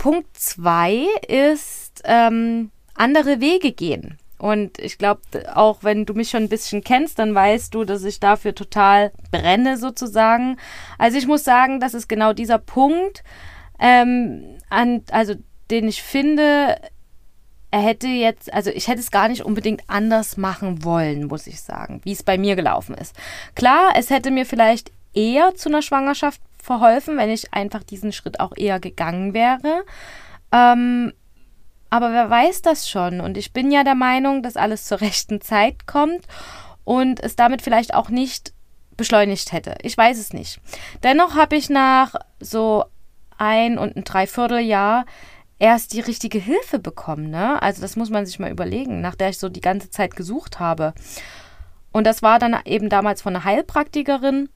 Punkt 0.03 0.37
zwei 0.37 1.07
ist 1.29 2.03
ähm, 2.03 2.73
andere 2.97 3.41
Wege 3.41 3.71
gehen. 3.71 4.19
Und 4.37 4.81
ich 4.81 4.99
glaube, 4.99 5.21
auch 5.55 5.85
wenn 5.85 6.07
du 6.07 6.15
mich 6.15 6.31
schon 6.31 6.43
ein 6.43 6.49
bisschen 6.49 6.83
kennst, 6.83 7.21
dann 7.21 7.33
weißt 7.33 7.73
du, 7.73 7.85
dass 7.85 8.03
ich 8.03 8.19
dafür 8.19 8.53
total 8.53 9.13
brenne 9.31 9.77
sozusagen. 9.77 10.57
Also 10.99 11.19
ich 11.19 11.29
muss 11.29 11.45
sagen, 11.45 11.79
das 11.79 11.95
ist 11.95 12.09
genau 12.09 12.33
dieser 12.33 12.59
Punkt, 12.59 13.23
ähm, 13.79 14.59
an, 14.69 15.05
also 15.13 15.35
den 15.71 15.87
ich 15.87 16.03
finde, 16.03 16.81
er 17.71 17.81
hätte 17.81 18.09
jetzt, 18.09 18.53
also 18.53 18.71
ich 18.71 18.89
hätte 18.89 18.99
es 18.99 19.13
gar 19.13 19.29
nicht 19.29 19.45
unbedingt 19.45 19.83
anders 19.87 20.37
machen 20.37 20.83
wollen, 20.83 21.29
muss 21.29 21.47
ich 21.47 21.61
sagen, 21.61 22.01
wie 22.03 22.11
es 22.11 22.25
bei 22.25 22.39
mir 22.39 22.57
gelaufen 22.57 22.97
ist. 22.97 23.15
Klar, 23.55 23.93
es 23.95 24.11
hätte 24.11 24.33
mir 24.33 24.47
vielleicht 24.47 24.91
eher 25.15 25.55
zu 25.55 25.69
einer 25.69 25.83
Schwangerschaft 25.83 26.41
verholfen, 26.63 27.19
wenn 27.19 27.29
ich 27.29 27.53
einfach 27.53 27.83
diesen 27.83 28.13
Schritt 28.13 28.41
auch 28.41 28.53
eher 28.57 28.81
gegangen 28.81 29.35
wäre. 29.35 29.85
Ähm, 30.53 31.13
aber 31.91 32.13
wer 32.13 32.31
weiß 32.31 32.63
das 32.63 32.89
schon? 32.89 33.21
Und 33.21 33.37
ich 33.37 33.53
bin 33.53 33.71
ja 33.71 33.85
der 33.85 33.97
Meinung, 33.97 34.43
dass 34.43 34.57
alles 34.57 34.87
zur 34.87 35.01
rechten 35.01 35.41
Zeit 35.43 35.87
kommt 35.87 36.27
und 36.85 37.21
es 37.21 37.37
damit 37.37 37.61
vielleicht 37.61 37.93
auch 37.93 38.09
nicht 38.09 38.55
beschleunigt 38.97 39.53
hätte. 39.53 39.75
Ich 39.83 39.97
weiß 39.97 40.19
es 40.19 40.33
nicht. 40.33 40.61
Dennoch 41.03 41.35
habe 41.35 41.57
ich 41.57 41.69
nach 41.69 42.15
so 42.41 42.85
ein 43.37 43.77
und 43.77 43.97
ein 43.97 44.05
Dreivierteljahr 44.05 45.05
erst 45.59 45.93
die 45.93 46.01
richtige 46.01 46.39
Hilfe 46.39 46.79
bekommen. 46.79 47.31
Ne? 47.31 47.61
Also 47.61 47.83
das 47.83 47.97
muss 47.97 48.11
man 48.11 48.25
sich 48.25 48.39
mal 48.39 48.51
überlegen, 48.51 49.01
nach 49.01 49.15
der 49.15 49.31
ich 49.31 49.39
so 49.39 49.49
die 49.49 49.61
ganze 49.61 49.91
Zeit 49.91 50.17
gesucht 50.17 50.61
habe. 50.61 50.95
Und 51.93 52.07
das 52.07 52.23
war 52.23 52.39
dann 52.39 52.57
eben 52.65 52.89
damals 52.89 53.21
von 53.21 53.35
einer 53.35 53.45
Heilpraktikerin. 53.45 54.49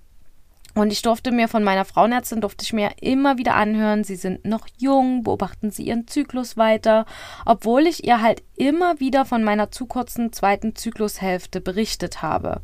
Und 0.77 0.93
ich 0.93 1.01
durfte 1.01 1.33
mir 1.33 1.49
von 1.49 1.65
meiner 1.65 1.87
Frauenärztin, 1.87 2.43
durfte 2.43 2.63
ich 2.63 2.75
mir 2.75 2.91
immer 3.01 3.39
wieder 3.39 3.55
anhören, 3.55 4.05
sie 4.05 4.15
sind 4.15 4.45
noch 4.45 4.67
jung, 4.77 5.23
beobachten 5.23 5.71
sie 5.71 5.85
ihren 5.85 6.07
Zyklus 6.07 6.59
weiter, 6.59 7.07
obwohl 7.47 7.87
ich 7.87 8.07
ihr 8.07 8.21
halt 8.21 8.43
immer 8.57 9.01
wieder 9.01 9.25
von 9.25 9.43
meiner 9.43 9.71
zu 9.71 9.87
kurzen 9.87 10.35
zweiten 10.35 10.77
Zyklushälfte 10.77 11.63
berichtet 11.63 12.21
habe. 12.21 12.61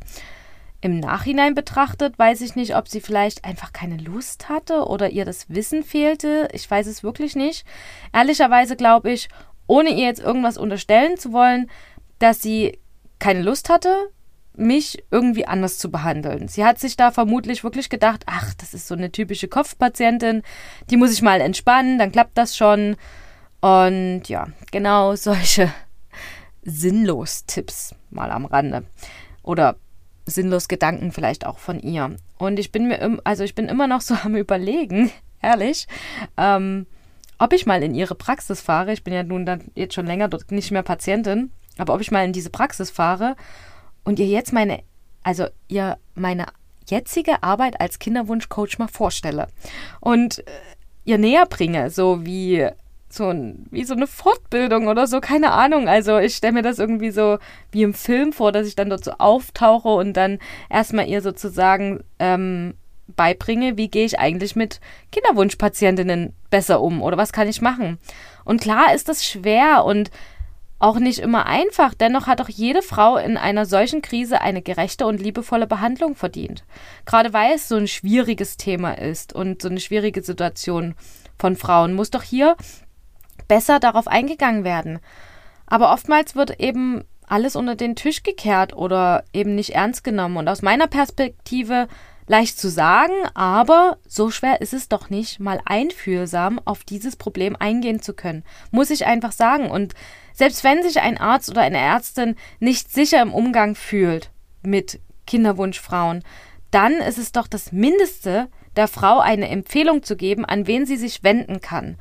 Im 0.79 0.99
Nachhinein 0.99 1.55
betrachtet 1.55 2.19
weiß 2.19 2.41
ich 2.41 2.55
nicht, 2.55 2.75
ob 2.75 2.87
sie 2.87 3.01
vielleicht 3.01 3.45
einfach 3.45 3.73
keine 3.73 3.97
Lust 3.97 4.47
hatte 4.47 4.85
oder 4.85 5.09
ihr 5.09 5.25
das 5.25 5.49
Wissen 5.49 5.81
fehlte. 5.81 6.49
Ich 6.53 6.69
weiß 6.69 6.85
es 6.85 7.01
wirklich 7.01 7.35
nicht. 7.35 7.65
Ehrlicherweise 8.13 8.75
glaube 8.75 9.11
ich, 9.11 9.27
ohne 9.65 9.89
ihr 9.89 10.05
jetzt 10.05 10.21
irgendwas 10.21 10.59
unterstellen 10.59 11.17
zu 11.17 11.33
wollen, 11.33 11.67
dass 12.19 12.43
sie 12.43 12.77
keine 13.17 13.41
Lust 13.41 13.69
hatte, 13.69 14.11
mich 14.55 15.03
irgendwie 15.11 15.47
anders 15.47 15.77
zu 15.77 15.89
behandeln. 15.89 16.47
Sie 16.47 16.63
hat 16.63 16.79
sich 16.79 16.95
da 16.95 17.11
vermutlich 17.11 17.63
wirklich 17.63 17.89
gedacht, 17.89 18.23
ach, 18.27 18.53
das 18.55 18.73
ist 18.73 18.87
so 18.87 18.95
eine 18.95 19.11
typische 19.11 19.47
Kopfpatientin, 19.47 20.43
die 20.89 20.97
muss 20.97 21.11
ich 21.11 21.21
mal 21.21 21.41
entspannen, 21.41 21.97
dann 21.97 22.11
klappt 22.11 22.37
das 22.37 22.55
schon. 22.55 22.95
Und 23.61 24.23
ja, 24.27 24.47
genau 24.71 25.15
solche 25.15 25.71
sinnlos 26.61 27.45
Tipps 27.45 27.95
mal 28.09 28.31
am 28.31 28.45
Rande. 28.45 28.83
Oder 29.41 29.75
sinnlos 30.25 30.67
Gedanken 30.67 31.11
vielleicht 31.11 31.45
auch 31.45 31.57
von 31.57 31.79
ihr. 31.79 32.15
Und 32.37 32.59
ich 32.59 32.71
bin 32.71 32.87
mir, 32.87 32.99
im, 32.99 33.19
also 33.23 33.43
ich 33.43 33.55
bin 33.55 33.67
immer 33.67 33.87
noch 33.87 34.01
so 34.01 34.15
am 34.23 34.35
Überlegen, 34.35 35.11
ehrlich, 35.41 35.87
ähm, 36.37 36.85
ob 37.39 37.53
ich 37.53 37.65
mal 37.65 37.83
in 37.83 37.95
ihre 37.95 38.15
Praxis 38.15 38.61
fahre. 38.61 38.93
Ich 38.93 39.03
bin 39.03 39.13
ja 39.13 39.23
nun 39.23 39.45
dann 39.45 39.65
jetzt 39.75 39.95
schon 39.95 40.05
länger 40.05 40.27
dort 40.27 40.51
nicht 40.51 40.71
mehr 40.71 40.83
Patientin, 40.83 41.51
aber 41.77 41.93
ob 41.95 42.01
ich 42.01 42.11
mal 42.11 42.23
in 42.23 42.33
diese 42.33 42.51
Praxis 42.51 42.91
fahre 42.91 43.35
und 44.03 44.19
ihr 44.19 44.27
jetzt 44.27 44.53
meine, 44.53 44.79
also 45.23 45.47
ihr 45.67 45.97
meine 46.15 46.47
jetzige 46.87 47.43
Arbeit 47.43 47.79
als 47.79 47.99
Kinderwunschcoach 47.99 48.77
mal 48.77 48.87
vorstelle 48.87 49.47
und 49.99 50.39
äh, 50.39 50.51
ihr 51.05 51.17
näher 51.17 51.45
bringe, 51.45 51.89
so 51.89 52.25
wie 52.25 52.67
so 53.09 53.29
ein, 53.29 53.67
wie 53.69 53.83
so 53.83 53.93
eine 53.93 54.07
Fortbildung 54.07 54.87
oder 54.87 55.05
so, 55.05 55.21
keine 55.21 55.51
Ahnung. 55.51 55.87
Also 55.87 56.17
ich 56.17 56.35
stelle 56.35 56.53
mir 56.53 56.61
das 56.63 56.79
irgendwie 56.79 57.11
so 57.11 57.37
wie 57.71 57.83
im 57.83 57.93
Film 57.93 58.33
vor, 58.33 58.51
dass 58.51 58.67
ich 58.67 58.75
dann 58.75 58.89
dort 58.89 59.03
so 59.03 59.11
auftauche 59.11 59.89
und 59.89 60.13
dann 60.13 60.39
erstmal 60.69 61.07
ihr 61.07 61.21
sozusagen 61.21 62.03
ähm, 62.17 62.73
beibringe, 63.07 63.77
wie 63.77 63.89
gehe 63.89 64.05
ich 64.05 64.19
eigentlich 64.19 64.55
mit 64.55 64.79
Kinderwunschpatientinnen 65.11 66.33
besser 66.49 66.81
um 66.81 67.01
oder 67.01 67.17
was 67.17 67.33
kann 67.33 67.47
ich 67.47 67.61
machen. 67.61 67.99
Und 68.45 68.61
klar 68.61 68.93
ist 68.93 69.09
das 69.09 69.25
schwer 69.25 69.85
und 69.85 70.09
auch 70.79 70.99
nicht 70.99 71.19
immer 71.19 71.45
einfach, 71.45 71.93
dennoch 71.93 72.27
hat 72.27 72.41
auch 72.41 72.49
jede 72.49 72.81
Frau 72.81 73.17
in 73.17 73.37
einer 73.37 73.65
solchen 73.65 74.01
Krise 74.01 74.41
eine 74.41 74.61
gerechte 74.61 75.05
und 75.05 75.21
liebevolle 75.21 75.67
Behandlung 75.67 76.15
verdient. 76.15 76.65
Gerade 77.05 77.31
weil 77.31 77.55
es 77.55 77.69
so 77.69 77.75
ein 77.75 77.87
schwieriges 77.87 78.57
Thema 78.57 78.97
ist 78.97 79.33
und 79.33 79.61
so 79.61 79.69
eine 79.69 79.79
schwierige 79.79 80.21
Situation 80.21 80.95
von 81.39 81.55
Frauen, 81.55 81.93
muss 81.93 82.11
doch 82.11 82.23
hier 82.23 82.57
besser 83.47 83.79
darauf 83.79 84.07
eingegangen 84.07 84.63
werden. 84.63 84.99
Aber 85.67 85.93
oftmals 85.93 86.35
wird 86.35 86.59
eben 86.59 87.03
alles 87.27 87.55
unter 87.55 87.75
den 87.75 87.95
Tisch 87.95 88.23
gekehrt 88.23 88.75
oder 88.75 89.23
eben 89.33 89.55
nicht 89.55 89.71
ernst 89.71 90.03
genommen. 90.03 90.37
Und 90.37 90.47
aus 90.47 90.61
meiner 90.61 90.87
Perspektive 90.87 91.87
leicht 92.27 92.59
zu 92.59 92.69
sagen, 92.69 93.13
aber 93.33 93.97
so 94.07 94.31
schwer 94.31 94.61
ist 94.61 94.73
es 94.73 94.89
doch 94.89 95.09
nicht, 95.09 95.39
mal 95.39 95.59
einfühlsam 95.65 96.59
auf 96.65 96.83
dieses 96.83 97.15
Problem 97.15 97.55
eingehen 97.57 98.01
zu 98.01 98.13
können. 98.13 98.43
Muss 98.71 98.89
ich 98.89 99.05
einfach 99.05 99.31
sagen. 99.31 99.69
Und 99.69 99.93
selbst 100.33 100.63
wenn 100.63 100.83
sich 100.83 100.99
ein 100.99 101.17
Arzt 101.17 101.49
oder 101.49 101.61
eine 101.61 101.77
Ärztin 101.77 102.35
nicht 102.59 102.91
sicher 102.91 103.21
im 103.21 103.33
Umgang 103.33 103.75
fühlt 103.75 104.31
mit 104.61 104.99
Kinderwunschfrauen, 105.27 106.23
dann 106.71 106.93
ist 106.93 107.17
es 107.17 107.31
doch 107.31 107.47
das 107.47 107.71
Mindeste, 107.71 108.47
der 108.75 108.87
Frau 108.87 109.19
eine 109.19 109.49
Empfehlung 109.49 110.03
zu 110.03 110.15
geben, 110.15 110.45
an 110.45 110.65
wen 110.65 110.85
sie 110.85 110.97
sich 110.97 111.23
wenden 111.23 111.61
kann. 111.61 111.97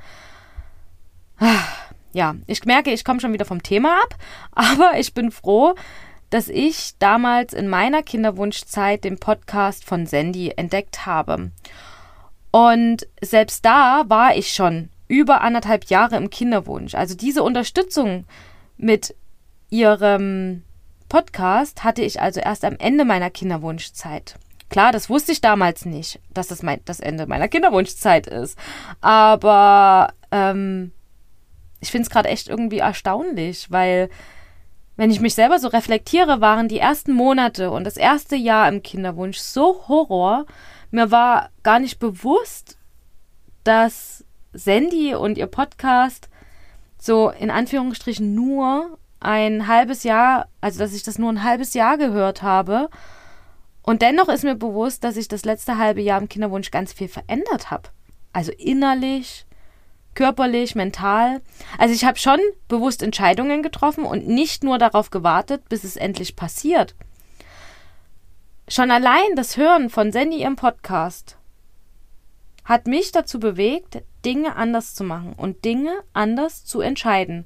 Ja, 2.13 2.37
ich 2.47 2.65
merke, 2.65 2.93
ich 2.93 3.05
komme 3.05 3.21
schon 3.21 3.33
wieder 3.33 3.45
vom 3.45 3.63
Thema 3.63 4.03
ab, 4.03 4.17
aber 4.53 4.99
ich 4.99 5.15
bin 5.15 5.31
froh, 5.31 5.75
dass 6.33 6.49
ich 6.49 6.95
damals 6.99 7.53
in 7.53 7.69
meiner 7.69 8.03
Kinderwunschzeit 8.03 9.05
den 9.05 9.19
Podcast 9.19 9.85
von 9.85 10.07
Sandy 10.07 10.55
entdeckt 10.57 11.05
habe. 11.05 11.51
Und 12.51 13.07
selbst 13.21 13.67
da 13.67 14.05
war 14.09 14.35
ich 14.35 14.55
schon 14.55 14.89
über 15.09 15.43
anderthalb 15.43 15.85
Jahre 15.91 16.17
im 16.17 16.31
Kinderwunsch. 16.31 16.95
Also 16.95 17.15
diese 17.15 17.43
Unterstützung 17.43 18.25
mit 18.79 19.15
ihrem 19.69 20.63
Podcast 21.11 21.85
hatte 21.85 22.01
ich 22.01 22.23
also 22.23 22.41
erst 22.41 22.65
am 22.65 22.77
Ende 22.79 23.05
meiner 23.05 23.29
Kinderwunschzeit. 23.29 24.37
Klar, 24.71 24.91
das 24.91 25.11
wusste 25.11 25.33
ich 25.33 25.43
damals 25.43 25.85
nicht, 25.85 26.19
dass 26.33 26.49
das 26.49 26.63
mein, 26.63 26.81
das 26.87 27.01
Ende 27.01 27.27
meiner 27.27 27.49
Kinderwunschzeit 27.49 28.27
ist. 28.27 28.59
Aber 29.03 30.15
ähm, 30.31 30.93
ich 31.81 31.91
finde 31.91 32.05
es 32.05 32.11
gerade 32.11 32.31
echt 32.31 32.49
irgendwie 32.49 32.79
erstaunlich, 32.79 33.71
weil 33.71 34.09
wenn 34.97 35.11
ich 35.11 35.21
mich 35.21 35.35
selber 35.35 35.59
so 35.59 35.69
reflektiere, 35.69 36.41
waren 36.41 36.69
die 36.69 36.79
ersten 36.79 37.13
Monate 37.13 37.71
und 37.71 37.85
das 37.85 37.97
erste 37.97 38.37
Jahr 38.37 38.69
im 38.69 38.83
Kinderwunsch 38.83 39.39
so 39.39 39.89
Horror. 39.89 40.47
Mir 40.91 41.11
war 41.11 41.51
gar 41.63 41.79
nicht 41.79 41.99
bewusst, 41.99 42.77
dass 43.65 44.25
Sandy 44.53 45.15
und 45.15 45.39
ihr 45.39 45.47
Podcast 45.47 46.29
so 46.99 47.31
in 47.31 47.51
Anführungsstrichen 47.51 48.35
nur 48.35 48.99
ein 49.19 49.67
halbes 49.67 50.03
Jahr, 50.03 50.49
also 50.61 50.79
dass 50.79 50.93
ich 50.93 51.03
das 51.03 51.19
nur 51.19 51.31
ein 51.31 51.43
halbes 51.43 51.75
Jahr 51.75 51.97
gehört 51.97 52.43
habe. 52.43 52.91
Und 53.83 54.03
dennoch 54.03 54.29
ist 54.29 54.45
mir 54.45 54.55
bewusst, 54.55 55.05
dass 55.05 55.17
ich 55.17 55.27
das 55.27 55.45
letzte 55.45 55.79
halbe 55.79 56.01
Jahr 56.01 56.21
im 56.21 56.29
Kinderwunsch 56.29 56.71
ganz 56.71 56.93
viel 56.93 57.09
verändert 57.09 57.71
habe. 57.71 57.89
Also 58.33 58.53
innerlich, 58.53 59.47
körperlich, 60.15 60.75
mental. 60.75 61.41
Also 61.79 61.95
ich 61.95 62.05
habe 62.05 62.19
schon 62.19 62.39
bewusst 62.69 63.03
Entscheidungen 63.03 63.63
getroffen 63.63 64.05
und 64.05 64.27
nicht 64.29 64.65
nur 64.65 64.79
darauf 64.79 65.11
gewartet, 65.11 65.69
bis 65.69 65.85
es 65.85 65.97
endlich 65.97 66.37
passiert. 66.37 66.95
Schon 68.69 68.91
allein 68.91 69.37
das 69.37 69.57
Hören 69.57 69.91
von 69.91 70.13
Sandy 70.13 70.43
im 70.43 70.57
Podcast 70.57 71.37
hat 72.65 72.87
mich 72.87 73.13
dazu 73.13 73.41
bewegt, 73.41 74.03
Dinge 74.25 74.57
anders 74.57 74.95
zu 74.95 75.05
machen 75.05 75.33
und 75.35 75.65
Dinge 75.65 75.99
anders 76.13 76.65
zu 76.65 76.81
entscheiden. 76.81 77.45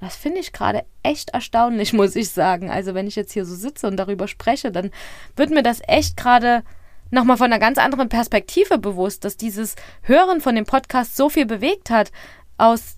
Das 0.00 0.16
finde 0.16 0.40
ich 0.40 0.52
gerade 0.52 0.84
echt 1.02 1.30
erstaunlich, 1.30 1.92
muss 1.94 2.16
ich 2.16 2.30
sagen. 2.30 2.70
Also 2.70 2.94
wenn 2.94 3.06
ich 3.06 3.16
jetzt 3.16 3.32
hier 3.32 3.44
so 3.44 3.54
sitze 3.54 3.86
und 3.86 3.96
darüber 3.96 4.28
spreche, 4.28 4.70
dann 4.72 4.90
wird 5.36 5.50
mir 5.50 5.62
das 5.62 5.80
echt 5.86 6.16
gerade 6.16 6.62
nochmal 7.10 7.36
von 7.36 7.46
einer 7.46 7.58
ganz 7.58 7.78
anderen 7.78 8.08
Perspektive 8.08 8.78
bewusst, 8.78 9.24
dass 9.24 9.36
dieses 9.36 9.76
Hören 10.02 10.40
von 10.40 10.54
dem 10.54 10.64
Podcast 10.64 11.16
so 11.16 11.28
viel 11.28 11.46
bewegt 11.46 11.90
hat. 11.90 12.10
Aus 12.58 12.96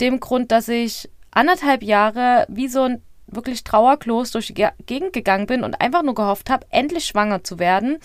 dem 0.00 0.20
Grund, 0.20 0.52
dass 0.52 0.68
ich 0.68 1.10
anderthalb 1.30 1.82
Jahre 1.82 2.46
wie 2.48 2.68
so 2.68 2.82
ein 2.82 3.02
wirklich 3.26 3.62
Trauerklos 3.64 4.30
durch 4.30 4.46
die 4.46 4.66
Gegend 4.86 5.12
gegangen 5.12 5.46
bin 5.46 5.62
und 5.62 5.80
einfach 5.80 6.02
nur 6.02 6.14
gehofft 6.14 6.50
habe, 6.50 6.66
endlich 6.70 7.04
schwanger 7.04 7.44
zu 7.44 7.58
werden. 7.58 7.98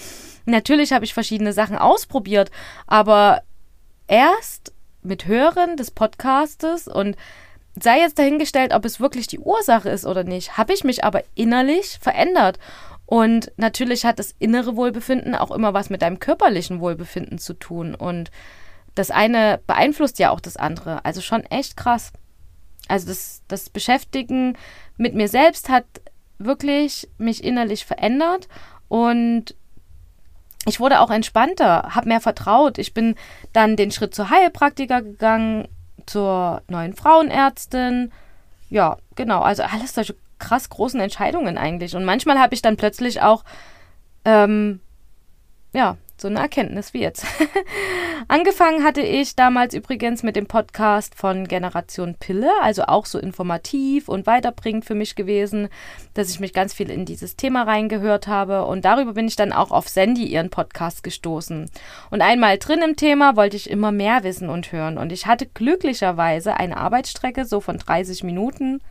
Natürlich 0.46 0.92
habe 0.92 1.06
ich 1.06 1.14
verschiedene 1.14 1.54
Sachen 1.54 1.78
ausprobiert, 1.78 2.52
aber 2.88 3.42
erst 4.08 4.74
mit 5.02 5.26
Hören 5.26 5.78
des 5.78 5.92
Podcastes 5.92 6.88
und 6.88 7.16
sei 7.82 8.00
jetzt 8.00 8.20
dahingestellt, 8.20 8.74
ob 8.74 8.86
es 8.86 9.00
wirklich 9.00 9.28
die 9.28 9.40
Ursache 9.40 9.90
ist 9.90 10.06
oder 10.06 10.24
nicht, 10.24 10.58
habe 10.58 10.74
ich 10.74 10.84
mich 10.84 11.04
aber 11.04 11.24
innerlich 11.36 11.98
verändert. 12.02 12.60
Und 13.06 13.52
natürlich 13.58 14.06
hat 14.06 14.20
das 14.20 14.34
innere 14.40 14.76
Wohlbefinden 14.76 15.36
auch 15.36 15.52
immer 15.52 15.74
was 15.74 15.90
mit 15.90 16.02
deinem 16.02 16.20
körperlichen 16.20 16.80
Wohlbefinden 16.80 17.38
zu 17.38 17.54
tun. 17.54 17.96
Und 17.96 18.32
das 18.96 19.12
eine 19.12 19.60
beeinflusst 19.68 20.20
ja 20.20 20.32
auch 20.32 20.40
das 20.40 20.58
andere. 20.58 21.04
Also 21.06 21.22
schon 21.22 21.44
echt 21.44 21.76
krass. 21.78 22.12
Also 22.88 23.08
das, 23.08 23.42
das 23.48 23.70
Beschäftigen 23.70 24.58
mit 24.98 25.16
mir 25.16 25.28
selbst 25.28 25.70
hat 25.70 25.86
wirklich 26.38 27.10
mich 27.18 27.44
innerlich 27.44 27.86
verändert 27.86 28.48
und 28.90 29.56
ich 30.66 30.80
wurde 30.80 31.02
auch 31.02 31.10
entspannter, 31.10 31.90
habe 31.94 32.08
mehr 32.08 32.22
vertraut. 32.22 32.78
Ich 32.78 32.94
bin 32.94 33.16
dann 33.52 33.76
den 33.76 33.92
Schritt 33.92 34.16
zur 34.16 34.30
Heilpraktiker 34.30 35.02
gegangen, 35.02 35.68
zur 36.06 36.62
neuen 36.70 36.94
Frauenärztin. 36.94 38.12
Ja, 38.70 38.98
genau. 39.16 39.42
Also 39.42 39.64
alles 39.64 39.94
solche 39.94 40.16
krass 40.44 40.70
großen 40.70 41.00
Entscheidungen 41.00 41.58
eigentlich. 41.58 41.96
Und 41.96 42.04
manchmal 42.04 42.38
habe 42.38 42.54
ich 42.54 42.62
dann 42.62 42.76
plötzlich 42.76 43.22
auch, 43.22 43.44
ähm, 44.26 44.82
ja, 45.74 45.98
so 46.18 46.28
eine 46.28 46.40
Erkenntnis 46.40 46.94
wie 46.94 47.02
jetzt. 47.02 47.26
Angefangen 48.28 48.84
hatte 48.84 49.02
ich 49.02 49.36
damals 49.36 49.74
übrigens 49.74 50.24
mit 50.24 50.36
dem 50.36 50.46
Podcast 50.46 51.16
von 51.16 51.48
Generation 51.48 52.16
Pille, 52.16 52.52
also 52.62 52.84
auch 52.84 53.06
so 53.06 53.20
informativ 53.20 54.08
und 54.08 54.28
weiterbringend 54.28 54.86
für 54.86 54.96
mich 54.96 55.16
gewesen, 55.16 55.70
dass 56.14 56.30
ich 56.30 56.40
mich 56.40 56.54
ganz 56.54 56.74
viel 56.74 56.90
in 56.90 57.06
dieses 57.06 57.36
Thema 57.36 57.64
reingehört 57.64 58.28
habe. 58.28 58.66
Und 58.66 58.86
darüber 58.86 59.14
bin 59.14 59.28
ich 59.28 59.36
dann 59.36 59.52
auch 59.52 59.72
auf 59.72 59.90
Sandy 59.90 60.26
ihren 60.26 60.50
Podcast 60.50 61.04
gestoßen. 61.04 61.70
Und 62.12 62.22
einmal 62.22 62.58
drin 62.58 62.82
im 62.82 62.96
Thema 62.96 63.36
wollte 63.36 63.58
ich 63.58 63.70
immer 63.70 63.92
mehr 63.92 64.24
wissen 64.24 64.50
und 64.50 64.72
hören. 64.72 64.98
Und 64.98 65.12
ich 65.12 65.26
hatte 65.26 65.48
glücklicherweise 65.48 66.56
eine 66.56 66.78
Arbeitsstrecke 66.78 67.46
so 67.46 67.60
von 67.60 67.80
30 67.80 68.24
Minuten, 68.24 68.82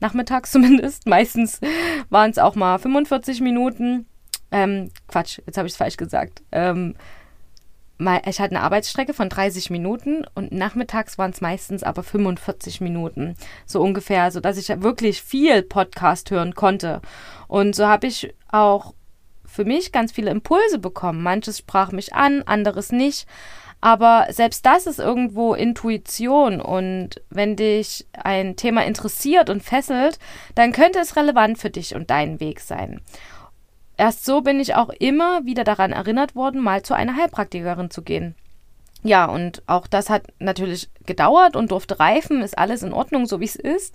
nachmittags 0.00 0.50
zumindest. 0.52 1.06
Meistens 1.06 1.60
waren 2.08 2.30
es 2.30 2.38
auch 2.38 2.54
mal 2.54 2.78
45 2.78 3.40
Minuten. 3.40 4.06
Ähm, 4.50 4.90
Quatsch, 5.08 5.40
jetzt 5.46 5.58
habe 5.58 5.68
ich 5.68 5.74
es 5.74 5.78
falsch 5.78 5.96
gesagt. 5.96 6.42
Ähm, 6.52 6.94
ich 8.26 8.40
hatte 8.40 8.56
eine 8.56 8.62
Arbeitsstrecke 8.62 9.12
von 9.12 9.28
30 9.28 9.68
Minuten 9.68 10.24
und 10.34 10.52
nachmittags 10.52 11.18
waren 11.18 11.32
es 11.32 11.42
meistens 11.42 11.82
aber 11.82 12.02
45 12.02 12.80
Minuten. 12.80 13.34
So 13.66 13.82
ungefähr, 13.82 14.30
sodass 14.30 14.56
ich 14.56 14.68
wirklich 14.80 15.22
viel 15.22 15.62
Podcast 15.62 16.30
hören 16.30 16.54
konnte. 16.54 17.02
Und 17.46 17.76
so 17.76 17.86
habe 17.86 18.06
ich 18.06 18.34
auch 18.48 18.94
für 19.44 19.64
mich 19.64 19.92
ganz 19.92 20.12
viele 20.12 20.30
Impulse 20.30 20.78
bekommen. 20.78 21.22
Manches 21.22 21.58
sprach 21.58 21.92
mich 21.92 22.14
an, 22.14 22.42
anderes 22.42 22.90
nicht. 22.90 23.26
Aber 23.80 24.26
selbst 24.30 24.66
das 24.66 24.86
ist 24.86 24.98
irgendwo 24.98 25.54
Intuition 25.54 26.60
und 26.60 27.22
wenn 27.30 27.56
dich 27.56 28.06
ein 28.12 28.56
Thema 28.56 28.84
interessiert 28.84 29.48
und 29.48 29.62
fesselt, 29.62 30.18
dann 30.54 30.72
könnte 30.72 30.98
es 30.98 31.16
relevant 31.16 31.58
für 31.58 31.70
dich 31.70 31.94
und 31.94 32.10
deinen 32.10 32.40
Weg 32.40 32.60
sein. 32.60 33.00
Erst 33.96 34.24
so 34.24 34.42
bin 34.42 34.60
ich 34.60 34.74
auch 34.74 34.90
immer 34.90 35.44
wieder 35.44 35.64
daran 35.64 35.92
erinnert 35.92 36.34
worden, 36.34 36.60
mal 36.60 36.82
zu 36.82 36.94
einer 36.94 37.16
Heilpraktikerin 37.16 37.90
zu 37.90 38.02
gehen. 38.02 38.34
Ja, 39.02 39.26
und 39.26 39.62
auch 39.66 39.86
das 39.86 40.10
hat 40.10 40.24
natürlich 40.38 40.90
gedauert 41.06 41.56
und 41.56 41.70
durfte 41.70 42.00
reifen, 42.00 42.42
ist 42.42 42.58
alles 42.58 42.82
in 42.82 42.92
Ordnung, 42.92 43.24
so 43.24 43.40
wie 43.40 43.46
es 43.46 43.56
ist. 43.56 43.94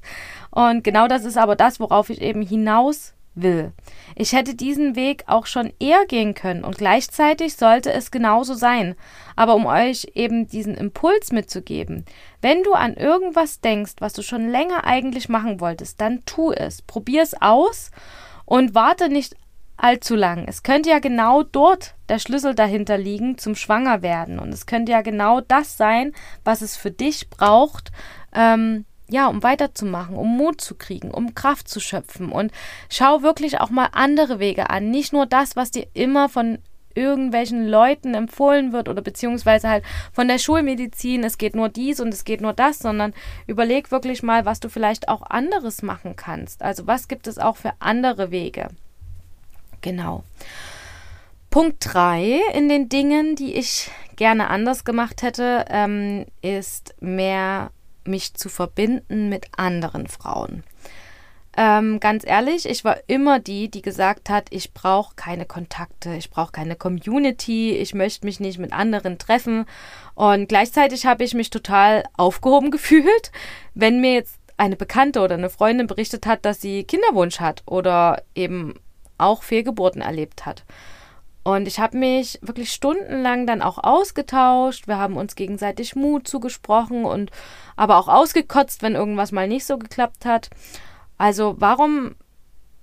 Und 0.49 0.83
genau 0.83 1.07
das 1.07 1.25
ist 1.25 1.37
aber 1.37 1.55
das, 1.55 1.79
worauf 1.79 2.09
ich 2.09 2.21
eben 2.21 2.41
hinaus 2.41 3.13
will. 3.35 3.73
Ich 4.15 4.33
hätte 4.33 4.55
diesen 4.55 4.95
Weg 4.95 5.23
auch 5.27 5.45
schon 5.45 5.71
eher 5.79 6.05
gehen 6.07 6.33
können 6.33 6.63
und 6.63 6.77
gleichzeitig 6.77 7.55
sollte 7.55 7.91
es 7.91 8.11
genauso 8.11 8.53
sein. 8.53 8.95
Aber 9.35 9.55
um 9.55 9.65
euch 9.65 10.07
eben 10.15 10.47
diesen 10.47 10.75
Impuls 10.75 11.31
mitzugeben, 11.31 12.05
wenn 12.41 12.63
du 12.63 12.73
an 12.73 12.95
irgendwas 12.95 13.59
denkst, 13.61 13.93
was 13.99 14.13
du 14.13 14.21
schon 14.21 14.49
länger 14.49 14.85
eigentlich 14.85 15.29
machen 15.29 15.59
wolltest, 15.59 16.01
dann 16.01 16.23
tu 16.25 16.51
es, 16.51 16.81
probier 16.81 17.21
es 17.23 17.39
aus 17.41 17.91
und 18.45 18.73
warte 18.73 19.09
nicht 19.09 19.35
allzu 19.77 20.15
lang. 20.15 20.45
Es 20.47 20.63
könnte 20.63 20.89
ja 20.89 20.99
genau 20.99 21.43
dort 21.43 21.95
der 22.09 22.19
Schlüssel 22.19 22.55
dahinter 22.55 22.97
liegen 22.97 23.37
zum 23.37 23.55
Schwangerwerden. 23.55 24.39
Und 24.39 24.53
es 24.53 24.65
könnte 24.65 24.93
ja 24.93 25.01
genau 25.01 25.41
das 25.41 25.77
sein, 25.77 26.13
was 26.43 26.61
es 26.61 26.77
für 26.77 26.91
dich 26.91 27.29
braucht, 27.29 27.91
ähm, 28.33 28.85
ja, 29.09 29.27
um 29.27 29.43
weiterzumachen, 29.43 30.15
um 30.15 30.35
Mut 30.35 30.61
zu 30.61 30.75
kriegen, 30.75 31.11
um 31.11 31.35
Kraft 31.35 31.67
zu 31.67 31.79
schöpfen. 31.79 32.31
Und 32.31 32.51
schau 32.89 33.21
wirklich 33.21 33.59
auch 33.59 33.69
mal 33.69 33.89
andere 33.91 34.39
Wege 34.39 34.69
an. 34.69 34.89
Nicht 34.89 35.13
nur 35.13 35.25
das, 35.25 35.55
was 35.55 35.71
dir 35.71 35.87
immer 35.93 36.29
von 36.29 36.59
irgendwelchen 36.95 37.67
Leuten 37.67 38.13
empfohlen 38.13 38.71
wird 38.71 38.87
oder 38.87 39.01
beziehungsweise 39.01 39.69
halt 39.69 39.83
von 40.13 40.27
der 40.27 40.39
Schulmedizin, 40.39 41.23
es 41.23 41.37
geht 41.37 41.55
nur 41.55 41.69
dies 41.69 41.99
und 41.99 42.13
es 42.13 42.23
geht 42.23 42.41
nur 42.41 42.53
das, 42.53 42.79
sondern 42.79 43.13
überleg 43.47 43.91
wirklich 43.91 44.23
mal, 44.23 44.45
was 44.45 44.61
du 44.61 44.69
vielleicht 44.69 45.09
auch 45.09 45.21
anderes 45.23 45.81
machen 45.81 46.15
kannst. 46.15 46.63
Also 46.63 46.87
was 46.87 47.07
gibt 47.07 47.27
es 47.27 47.37
auch 47.37 47.57
für 47.57 47.73
andere 47.79 48.31
Wege? 48.31 48.69
Genau. 49.81 50.23
Punkt 51.49 51.77
3 51.93 52.39
in 52.53 52.69
den 52.69 52.89
Dingen, 52.89 53.35
die 53.35 53.53
ich 53.53 53.91
gerne 54.15 54.49
anders 54.49 54.85
gemacht 54.85 55.21
hätte, 55.21 55.65
ähm, 55.69 56.25
ist 56.41 56.95
mehr 57.01 57.71
mich 58.07 58.33
zu 58.33 58.49
verbinden 58.49 59.29
mit 59.29 59.47
anderen 59.57 60.07
Frauen. 60.07 60.63
Ähm, 61.57 62.01
ganz 62.01 62.25
ehrlich, 62.25 62.67
ich 62.67 62.83
war 62.83 62.97
immer 63.07 63.39
die, 63.39 63.69
die 63.69 63.81
gesagt 63.81 64.29
hat, 64.29 64.47
ich 64.49 64.73
brauche 64.73 65.15
keine 65.15 65.45
Kontakte, 65.45 66.13
ich 66.15 66.29
brauche 66.29 66.51
keine 66.51 66.75
Community, 66.75 67.71
ich 67.71 67.93
möchte 67.93 68.25
mich 68.25 68.41
nicht 68.41 68.59
mit 68.59 68.73
anderen 68.73 69.17
treffen. 69.17 69.65
Und 70.15 70.49
gleichzeitig 70.49 71.05
habe 71.05 71.23
ich 71.23 71.33
mich 71.33 71.49
total 71.49 72.03
aufgehoben 72.17 72.71
gefühlt, 72.71 73.31
wenn 73.73 74.01
mir 74.01 74.13
jetzt 74.13 74.37
eine 74.57 74.75
Bekannte 74.75 75.21
oder 75.21 75.35
eine 75.35 75.49
Freundin 75.49 75.87
berichtet 75.87 76.25
hat, 76.25 76.43
dass 76.45 76.59
sie 76.61 76.83
Kinderwunsch 76.83 77.39
hat 77.39 77.63
oder 77.65 78.23
eben 78.35 78.75
auch 79.17 79.43
Fehlgeburten 79.43 80.01
erlebt 80.01 80.45
hat. 80.45 80.65
Und 81.45 81.67
ich 81.67 81.79
habe 81.79 81.95
mich 81.95 82.39
wirklich 82.41 82.71
stundenlang 82.71 83.45
dann 83.45 83.61
auch 83.61 83.77
ausgetauscht. 83.77 84.87
Wir 84.87 84.97
haben 84.97 85.15
uns 85.15 85.35
gegenseitig 85.35 85.95
Mut 85.95 86.27
zugesprochen 86.27 87.05
und 87.05 87.29
aber 87.75 87.97
auch 87.97 88.07
ausgekotzt, 88.07 88.81
wenn 88.81 88.95
irgendwas 88.95 89.31
mal 89.31 89.47
nicht 89.47 89.67
so 89.67 89.77
geklappt 89.77 90.25
hat. 90.25 90.49
Also 91.19 91.55
warum 91.59 92.15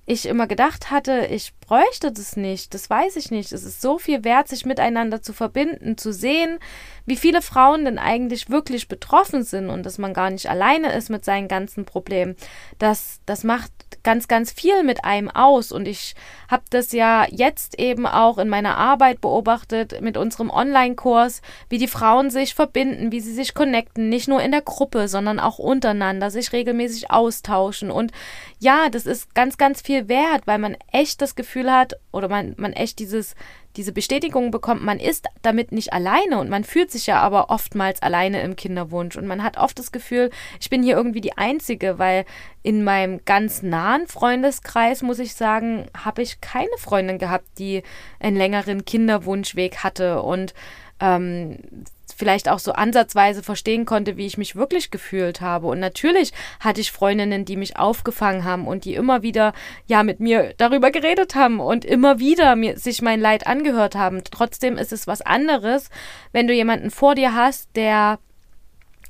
ich 0.07 0.27
immer 0.27 0.47
gedacht 0.47 0.93
hatte, 0.93 1.27
ich 1.27 1.53
bräuchte 1.59 2.13
das 2.13 2.37
nicht, 2.37 2.73
das 2.73 2.89
weiß 2.89 3.17
ich 3.17 3.33
nicht. 3.33 3.51
Es 3.51 3.65
ist 3.65 3.81
so 3.81 3.99
viel 3.99 4.23
wert, 4.23 4.47
sich 4.47 4.65
miteinander 4.65 5.23
zu 5.23 5.33
verbinden, 5.33 5.99
zu 5.99 6.13
sehen, 6.13 6.61
wie 7.05 7.17
viele 7.17 7.43
Frauen 7.43 7.85
denn 7.85 7.99
eigentlich 7.99 8.49
wirklich 8.49 8.87
betroffen 8.87 9.43
sind 9.43 9.71
und 9.71 9.85
dass 9.85 9.99
man 9.99 10.15
gar 10.15 10.31
nicht 10.31 10.49
alleine 10.49 10.93
ist 10.93 11.11
mit 11.11 11.25
seinen 11.25 11.49
ganzen 11.49 11.85
Problemen. 11.85 12.37
Das, 12.79 13.21
das 13.27 13.43
macht 13.43 13.73
ganz, 14.03 14.29
ganz 14.29 14.53
viel 14.53 14.83
mit 14.83 15.05
einem 15.05 15.31
aus. 15.31 15.73
Und 15.73 15.87
ich 15.87 16.15
habe 16.49 16.65
das 16.71 16.93
ja 16.93 17.27
jetzt 17.31 17.79
eben 17.79 18.07
auch 18.07 18.39
in 18.39 18.49
meiner 18.49 18.77
Arbeit 18.77 19.21
beobachtet 19.21 20.01
mit 20.01 20.17
unserem 20.17 20.51
Online-Kurs, 20.51 21.43
wie 21.69 21.79
die 21.79 21.89
Frauen 21.89 22.31
sich 22.31 22.55
verbinden, 22.55 23.13
wie 23.13 23.21
sie 23.21 23.33
sich 23.33 23.55
connecten, 23.55 24.09
nicht 24.09 24.29
nur 24.29 24.43
in 24.43 24.53
der 24.53 24.63
Gruppe, 24.63 25.09
sondern 25.09 25.41
auch 25.41 25.59
untereinander, 25.59 26.31
sich 26.31 26.53
regelmäßig 26.53 27.11
austauschen. 27.11 27.91
Und 27.91 28.13
ja, 28.59 28.89
das 28.89 29.07
ist 29.07 29.35
ganz, 29.35 29.57
ganz 29.59 29.83
viel 29.83 30.09
wert, 30.09 30.47
weil 30.47 30.59
man 30.59 30.77
echt 30.93 31.23
das 31.23 31.35
Gefühl 31.35 31.73
hat 31.73 31.95
oder 32.13 32.29
man, 32.29 32.55
man 32.57 32.73
echt 32.73 32.99
dieses 32.99 33.35
diese 33.77 33.93
Bestätigung 33.93 34.51
bekommt, 34.51 34.83
man 34.83 34.99
ist 34.99 35.27
damit 35.43 35.73
nicht 35.73 35.93
alleine 35.93 36.39
und 36.39 36.51
man 36.51 36.65
fühlt 36.65 36.91
sich 36.91 37.07
ja 37.07 37.21
aber 37.21 37.51
oftmals 37.51 38.03
alleine 38.03 38.43
im 38.43 38.57
Kinderwunsch 38.57 39.17
und 39.17 39.27
man 39.27 39.43
hat 39.43 39.57
oft 39.57 39.79
das 39.79 39.93
Gefühl, 39.93 40.31
ich 40.61 40.71
bin 40.71 40.83
hier 40.83 40.97
irgendwie 40.97 41.21
die 41.21 41.37
Einzige, 41.39 41.99
weil 41.99 42.25
in 42.63 42.85
meinem 42.85 43.25
ganz 43.25 43.63
nahen 43.63 44.07
Freundeskreis, 44.07 45.03
muss 45.03 45.19
ich 45.19 45.35
sagen, 45.35 45.87
habe 45.97 46.23
ich 46.23 46.41
keine 46.41 46.77
Freundin 46.79 47.19
gehabt, 47.19 47.47
die 47.59 47.83
einen 48.21 48.37
längeren 48.37 48.85
Kinderwunschweg 48.85 49.79
hatte 49.79 50.23
und 50.23 50.55
ähm, 51.01 51.59
vielleicht 52.13 52.49
auch 52.49 52.59
so 52.59 52.73
ansatzweise 52.73 53.43
verstehen 53.43 53.85
konnte, 53.85 54.17
wie 54.17 54.27
ich 54.27 54.39
mich 54.39 54.57
wirklich 54.57 54.91
gefühlt 54.91 55.41
habe. 55.41 55.67
Und 55.67 55.81
natürlich 55.81 56.33
hatte 56.61 56.81
ich 56.81 56.93
Freundinnen, 56.93 57.45
die 57.45 57.57
mich 57.57 57.77
aufgefangen 57.77 58.45
haben 58.45 58.67
und 58.67 58.85
die 58.85 58.95
immer 58.95 59.23
wieder 59.23 59.53
ja 59.87 60.03
mit 60.03 60.21
mir 60.21 60.55
darüber 60.57 60.91
geredet 60.91 61.35
haben 61.35 61.61
und 61.61 61.85
immer 61.85 62.19
wieder 62.19 62.57
mir 62.57 62.79
sich 62.79 63.03
mein 63.03 63.21
Leid 63.21 63.47
angehört 63.47 63.95
haben. 63.95 64.23
Trotzdem 64.31 64.77
ist 64.77 64.93
es 64.93 65.07
was 65.07 65.23
anderes, 65.23 65.91
wenn 66.33 66.47
du 66.47 66.55
jemanden 66.55 66.91
vor 66.91 67.15
dir 67.15 67.35
hast, 67.35 67.69
der 67.77 68.19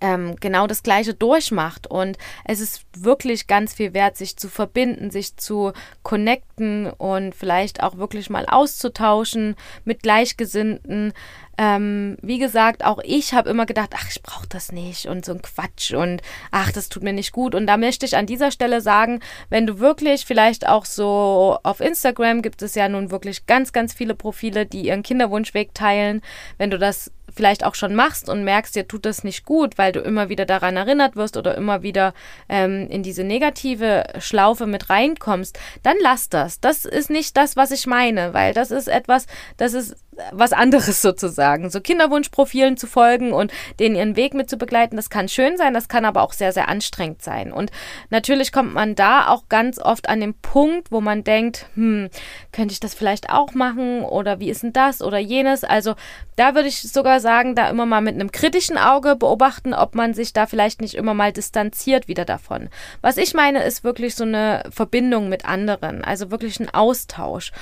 ähm, 0.03 0.37
genau 0.41 0.67
das 0.67 0.83
Gleiche 0.83 1.15
durchmacht. 1.15 1.87
Und 1.87 2.19
es 2.45 2.61
ist 2.61 2.85
wirklich 2.95 3.47
ganz 3.47 3.73
viel 3.73 3.95
wert, 3.95 4.17
sich 4.17 4.37
zu 4.37 4.49
verbinden, 4.49 5.11
sich 5.11 5.37
zu 5.37 5.73
connecten 6.03 6.91
und 6.91 7.35
vielleicht 7.35 7.83
auch 7.83 7.97
wirklich 7.97 8.29
mal 8.29 8.45
auszutauschen 8.47 9.55
mit 9.85 10.03
Gleichgesinnten. 10.03 11.15
Ähm, 11.57 12.17
wie 12.23 12.39
gesagt, 12.39 12.85
auch 12.85 12.99
ich 13.05 13.35
habe 13.35 13.51
immer 13.51 13.67
gedacht, 13.67 13.91
ach, 13.95 14.09
ich 14.11 14.23
brauche 14.23 14.49
das 14.49 14.73
nicht 14.73 15.07
und 15.07 15.25
so 15.25 15.33
ein 15.33 15.43
Quatsch 15.43 15.93
und 15.93 16.23
ach, 16.51 16.73
das 16.73 16.89
tut 16.89 17.03
mir 17.03 17.13
nicht 17.13 17.31
gut. 17.31 17.55
Und 17.55 17.67
da 17.67 17.77
möchte 17.77 18.05
ich 18.05 18.17
an 18.17 18.27
dieser 18.27 18.51
Stelle 18.51 18.81
sagen, 18.81 19.21
wenn 19.51 19.67
du 19.67 19.79
wirklich 19.79 20.25
vielleicht 20.25 20.67
auch 20.67 20.85
so 20.85 21.59
auf 21.63 21.81
Instagram 21.81 22.43
gibt 22.43 22.63
es 22.63 22.75
ja 22.75 22.89
nun 22.89 23.11
wirklich 23.11 23.47
ganz, 23.47 23.73
ganz 23.73 23.93
viele 23.93 24.15
Profile, 24.15 24.67
die 24.67 24.87
ihren 24.87 25.05
Kinderwunschweg 25.05 25.75
teilen. 25.75 26.23
Wenn 26.59 26.71
du 26.71 26.79
das 26.79 27.13
vielleicht 27.35 27.65
auch 27.65 27.75
schon 27.75 27.95
machst 27.95 28.29
und 28.29 28.45
merkst, 28.45 28.75
dir 28.75 28.87
tut 28.87 29.05
das 29.07 29.25
nicht 29.25 29.45
gut, 29.45 29.79
weil 29.79 29.93
du 29.93 30.01
immer 30.01 30.29
wieder 30.29 30.47
daran 30.47 30.77
erinnert 30.77 31.17
wirst 31.17 31.37
oder 31.37 31.57
immer 31.57 31.83
wieder 31.83 32.15
ähm, 32.49 32.89
in 32.89 33.03
diese 33.03 33.25
negative 33.25 34.05
Schlaufe 34.19 34.67
mit 34.67 34.91
reinkommst, 34.91 35.59
dann 35.83 35.97
lass 36.01 36.29
das. 36.29 36.61
Das 36.61 36.85
ist 36.85 37.11
nicht 37.11 37.37
das, 37.37 37.57
was 37.57 37.71
ich 37.71 37.87
meine, 37.87 38.35
weil 38.35 38.55
das 38.55 38.71
ist 38.71 38.89
etwas, 38.89 39.27
das 39.57 39.75
ist 39.75 39.97
was 40.31 40.53
anderes 40.53 41.03
sozusagen. 41.03 41.71
So 41.71 41.81
Kinderwunschprofilen 41.81 42.77
zu 42.77 42.87
folgen 42.87 43.33
und 43.33 43.53
denen 43.81 43.97
ihren 43.97 44.17
Weg 44.17 44.35
mit 44.35 44.51
zu 44.51 44.57
begleiten, 44.57 44.97
das 44.97 45.11
kann 45.11 45.29
schön 45.29 45.57
sein, 45.57 45.75
das 45.75 45.89
kann 45.89 46.05
aber 46.05 46.23
auch 46.23 46.33
sehr, 46.33 46.53
sehr 46.53 46.69
anstrengend 46.69 47.23
sein. 47.23 47.53
Und 47.53 47.71
natürlich 48.11 48.53
kommt 48.53 48.75
man 48.75 48.95
da 48.95 49.29
auch 49.29 49.49
ganz 49.49 49.79
oft 49.79 50.09
an 50.09 50.21
den 50.21 50.35
Punkt, 50.35 50.93
wo 50.93 51.01
man 51.01 51.25
denkt, 51.25 51.67
hm, 51.75 52.11
könnte 52.53 52.73
ich 52.73 52.81
das 52.81 52.95
vielleicht 52.95 53.31
auch 53.31 53.55
machen 53.55 54.03
oder 54.03 54.39
wie 54.41 54.51
ist 54.51 54.63
denn 54.63 54.73
das 54.73 55.03
oder 55.03 55.19
jenes? 55.19 55.65
Also 55.65 55.95
da 56.37 56.55
würde 56.55 56.69
ich 56.69 56.83
sogar 56.83 57.21
sagen, 57.21 57.55
da 57.55 57.69
immer 57.69 57.87
mal 57.87 58.01
mit 58.01 58.15
einem 58.15 58.33
kritischen 58.33 58.79
Auge 58.79 59.17
beobachten, 59.17 59.75
ob 59.75 59.95
man 59.95 60.15
sich 60.15 60.33
da 60.33 60.47
vielleicht 60.47 60.81
nicht 60.81 60.95
immer 60.95 61.15
mal 61.15 61.33
distanziert 61.33 62.09
wieder 62.09 62.25
davon. 62.25 62.69
Was 63.01 63.17
ich 63.17 63.35
meine, 63.35 63.63
ist 63.63 63.85
wirklich 63.85 64.15
so 64.15 64.25
eine 64.25 64.65
Verbindung 64.71 65.29
mit 65.29 65.45
anderen, 65.45 66.05
also 66.05 66.31
wirklich 66.31 66.61
ein 66.61 66.73
Austausch. 66.73 67.53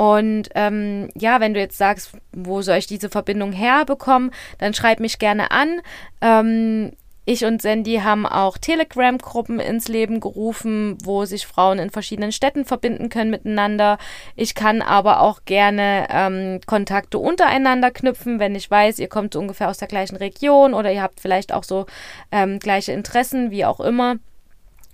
Und 0.00 0.48
ähm, 0.54 1.10
ja, 1.14 1.40
wenn 1.40 1.52
du 1.52 1.60
jetzt 1.60 1.76
sagst, 1.76 2.12
wo 2.32 2.62
soll 2.62 2.78
ich 2.78 2.86
diese 2.86 3.10
Verbindung 3.10 3.52
herbekommen, 3.52 4.30
dann 4.56 4.72
schreib 4.72 4.98
mich 4.98 5.18
gerne 5.18 5.50
an. 5.50 5.82
Ähm, 6.22 6.92
ich 7.26 7.44
und 7.44 7.60
Sandy 7.60 7.96
haben 7.96 8.24
auch 8.24 8.56
Telegram-Gruppen 8.56 9.60
ins 9.60 9.88
Leben 9.88 10.20
gerufen, 10.20 10.96
wo 11.04 11.26
sich 11.26 11.46
Frauen 11.46 11.78
in 11.78 11.90
verschiedenen 11.90 12.32
Städten 12.32 12.64
verbinden 12.64 13.10
können 13.10 13.30
miteinander. 13.30 13.98
Ich 14.36 14.54
kann 14.54 14.80
aber 14.80 15.20
auch 15.20 15.40
gerne 15.44 16.06
ähm, 16.08 16.60
Kontakte 16.64 17.18
untereinander 17.18 17.90
knüpfen, 17.90 18.38
wenn 18.38 18.54
ich 18.54 18.70
weiß, 18.70 19.00
ihr 19.00 19.08
kommt 19.08 19.34
so 19.34 19.38
ungefähr 19.38 19.68
aus 19.68 19.76
der 19.76 19.88
gleichen 19.88 20.16
Region 20.16 20.72
oder 20.72 20.90
ihr 20.90 21.02
habt 21.02 21.20
vielleicht 21.20 21.52
auch 21.52 21.64
so 21.64 21.84
ähm, 22.32 22.58
gleiche 22.58 22.92
Interessen, 22.92 23.50
wie 23.50 23.66
auch 23.66 23.80
immer. 23.80 24.16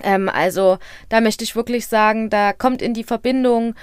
Ähm, 0.03 0.29
also 0.29 0.79
da 1.09 1.21
möchte 1.21 1.45
ich 1.45 1.55
wirklich 1.55 1.87
sagen, 1.87 2.29
da 2.29 2.53
kommt 2.53 2.83
in 2.83 2.93
die 2.93 3.05
Verbindung 3.05 3.77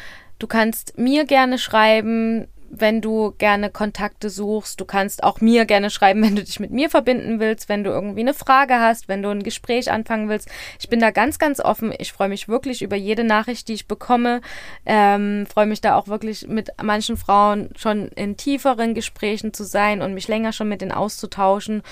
Du 0.44 0.48
kannst 0.48 0.98
mir 0.98 1.24
gerne 1.24 1.58
schreiben, 1.58 2.50
wenn 2.70 3.00
du 3.00 3.32
gerne 3.38 3.70
Kontakte 3.70 4.30
suchst. 4.30 4.78
Du 4.78 4.84
kannst 4.84 5.24
auch 5.24 5.40
mir 5.40 5.64
gerne 5.64 5.90
schreiben, 5.90 6.22
wenn 6.22 6.36
du 6.36 6.44
dich 6.44 6.60
mit 6.60 6.70
mir 6.70 6.90
verbinden 6.90 7.40
willst, 7.40 7.70
wenn 7.70 7.86
du 7.86 7.92
irgendwie 7.92 8.20
eine 8.20 8.34
Frage 8.34 8.78
hast, 8.78 9.08
wenn 9.08 9.24
du 9.24 9.30
ein 9.30 9.44
Gespräch 9.44 9.90
anfangen 9.90 10.28
willst. 10.28 10.50
Ich 10.82 10.90
bin 10.90 11.00
da 11.00 11.12
ganz, 11.12 11.40
ganz 11.40 11.62
offen. 11.62 11.94
Ich 11.98 12.12
freue 12.12 12.28
mich 12.28 12.50
wirklich 12.50 12.82
über 12.82 12.98
jede 12.98 13.24
Nachricht, 13.24 13.70
die 13.70 13.74
ich 13.74 13.88
bekomme. 13.88 14.42
Ähm, 14.86 15.46
freue 15.46 15.66
mich 15.66 15.80
da 15.80 15.96
auch 15.96 16.10
wirklich 16.10 16.46
mit 16.46 16.72
manchen 16.84 17.16
Frauen 17.16 17.70
schon 17.78 18.10
in 18.10 18.36
tieferen 18.36 18.96
Gesprächen 18.96 19.54
zu 19.54 19.64
sein 19.64 20.02
und 20.02 20.14
mich 20.14 20.28
länger 20.28 20.52
schon 20.52 20.68
mit 20.68 20.82
denen 20.82 20.92
auszutauschen. 20.92 21.84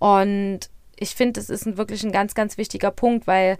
Und 0.00 0.68
ich 0.96 1.14
finde, 1.14 1.38
das 1.38 1.48
ist 1.48 1.64
ein, 1.64 1.76
wirklich 1.76 2.02
ein 2.02 2.10
ganz, 2.10 2.34
ganz 2.34 2.58
wichtiger 2.58 2.90
Punkt, 2.90 3.28
weil 3.28 3.56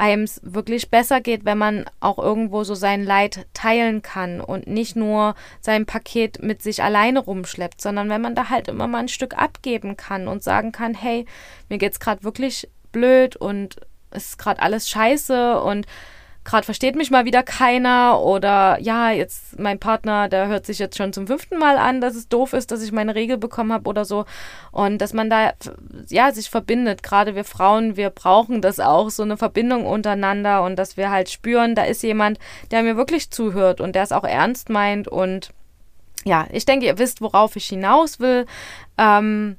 einem 0.00 0.22
es 0.22 0.40
wirklich 0.42 0.90
besser 0.90 1.20
geht, 1.20 1.44
wenn 1.44 1.58
man 1.58 1.84
auch 2.00 2.18
irgendwo 2.18 2.64
so 2.64 2.74
sein 2.74 3.04
Leid 3.04 3.46
teilen 3.52 4.00
kann 4.00 4.40
und 4.40 4.66
nicht 4.66 4.96
nur 4.96 5.34
sein 5.60 5.84
Paket 5.84 6.42
mit 6.42 6.62
sich 6.62 6.82
alleine 6.82 7.18
rumschleppt, 7.20 7.82
sondern 7.82 8.08
wenn 8.08 8.22
man 8.22 8.34
da 8.34 8.48
halt 8.48 8.68
immer 8.68 8.88
mal 8.88 9.00
ein 9.00 9.08
Stück 9.08 9.36
abgeben 9.36 9.98
kann 9.98 10.26
und 10.26 10.42
sagen 10.42 10.72
kann, 10.72 10.94
hey, 10.94 11.26
mir 11.68 11.76
geht's 11.76 12.00
gerade 12.00 12.24
wirklich 12.24 12.66
blöd 12.92 13.36
und 13.36 13.76
es 14.10 14.30
ist 14.30 14.38
gerade 14.38 14.62
alles 14.62 14.88
scheiße 14.88 15.60
und 15.60 15.86
gerade 16.44 16.64
versteht 16.64 16.96
mich 16.96 17.10
mal 17.10 17.24
wieder 17.24 17.42
keiner 17.42 18.20
oder 18.20 18.78
ja, 18.80 19.10
jetzt 19.10 19.58
mein 19.58 19.78
Partner, 19.78 20.28
der 20.28 20.48
hört 20.48 20.66
sich 20.66 20.78
jetzt 20.78 20.96
schon 20.96 21.12
zum 21.12 21.26
fünften 21.26 21.58
Mal 21.58 21.76
an, 21.76 22.00
dass 22.00 22.14
es 22.14 22.28
doof 22.28 22.54
ist, 22.54 22.70
dass 22.70 22.82
ich 22.82 22.92
meine 22.92 23.14
Regel 23.14 23.36
bekommen 23.36 23.72
habe 23.72 23.88
oder 23.88 24.04
so 24.04 24.24
und 24.72 24.98
dass 24.98 25.12
man 25.12 25.28
da 25.28 25.52
ja 26.08 26.32
sich 26.32 26.48
verbindet. 26.48 27.02
Gerade 27.02 27.34
wir 27.34 27.44
Frauen, 27.44 27.96
wir 27.96 28.10
brauchen 28.10 28.62
das 28.62 28.80
auch 28.80 29.10
so 29.10 29.22
eine 29.22 29.36
Verbindung 29.36 29.86
untereinander 29.86 30.62
und 30.62 30.76
dass 30.76 30.96
wir 30.96 31.10
halt 31.10 31.30
spüren, 31.30 31.74
da 31.74 31.84
ist 31.84 32.02
jemand, 32.02 32.38
der 32.70 32.82
mir 32.82 32.96
wirklich 32.96 33.30
zuhört 33.30 33.80
und 33.80 33.94
der 33.94 34.02
es 34.02 34.12
auch 34.12 34.24
ernst 34.24 34.70
meint 34.70 35.08
und 35.08 35.50
ja, 36.24 36.46
ich 36.52 36.66
denke, 36.66 36.86
ihr 36.86 36.98
wisst, 36.98 37.22
worauf 37.22 37.56
ich 37.56 37.66
hinaus 37.66 38.20
will. 38.20 38.44
Ähm, 38.98 39.56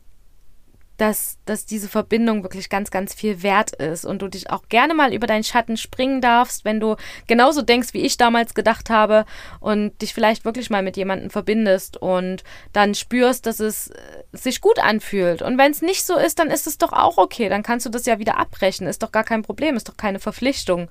dass, 1.01 1.39
dass 1.45 1.65
diese 1.65 1.89
Verbindung 1.89 2.43
wirklich 2.43 2.69
ganz, 2.69 2.91
ganz 2.91 3.15
viel 3.15 3.41
wert 3.41 3.71
ist 3.71 4.05
und 4.05 4.21
du 4.21 4.27
dich 4.27 4.51
auch 4.51 4.69
gerne 4.69 4.93
mal 4.93 5.15
über 5.15 5.25
deinen 5.25 5.43
Schatten 5.43 5.75
springen 5.75 6.21
darfst, 6.21 6.63
wenn 6.63 6.79
du 6.79 6.95
genauso 7.25 7.63
denkst, 7.63 7.95
wie 7.95 8.01
ich 8.01 8.17
damals 8.17 8.53
gedacht 8.53 8.91
habe 8.91 9.25
und 9.59 9.99
dich 10.03 10.13
vielleicht 10.13 10.45
wirklich 10.45 10.69
mal 10.69 10.83
mit 10.83 10.97
jemandem 10.97 11.31
verbindest 11.31 11.97
und 11.97 12.43
dann 12.71 12.93
spürst, 12.93 13.47
dass 13.47 13.59
es 13.59 13.87
äh, 13.87 13.97
sich 14.31 14.61
gut 14.61 14.77
anfühlt. 14.77 15.41
Und 15.41 15.57
wenn 15.57 15.71
es 15.71 15.81
nicht 15.81 16.05
so 16.05 16.15
ist, 16.17 16.37
dann 16.37 16.51
ist 16.51 16.67
es 16.67 16.77
doch 16.77 16.93
auch 16.93 17.17
okay. 17.17 17.49
Dann 17.49 17.63
kannst 17.63 17.87
du 17.87 17.89
das 17.89 18.05
ja 18.05 18.19
wieder 18.19 18.37
abbrechen. 18.37 18.85
Ist 18.85 19.01
doch 19.01 19.11
gar 19.11 19.23
kein 19.23 19.41
Problem, 19.41 19.75
ist 19.75 19.89
doch 19.89 19.97
keine 19.97 20.19
Verpflichtung. 20.19 20.87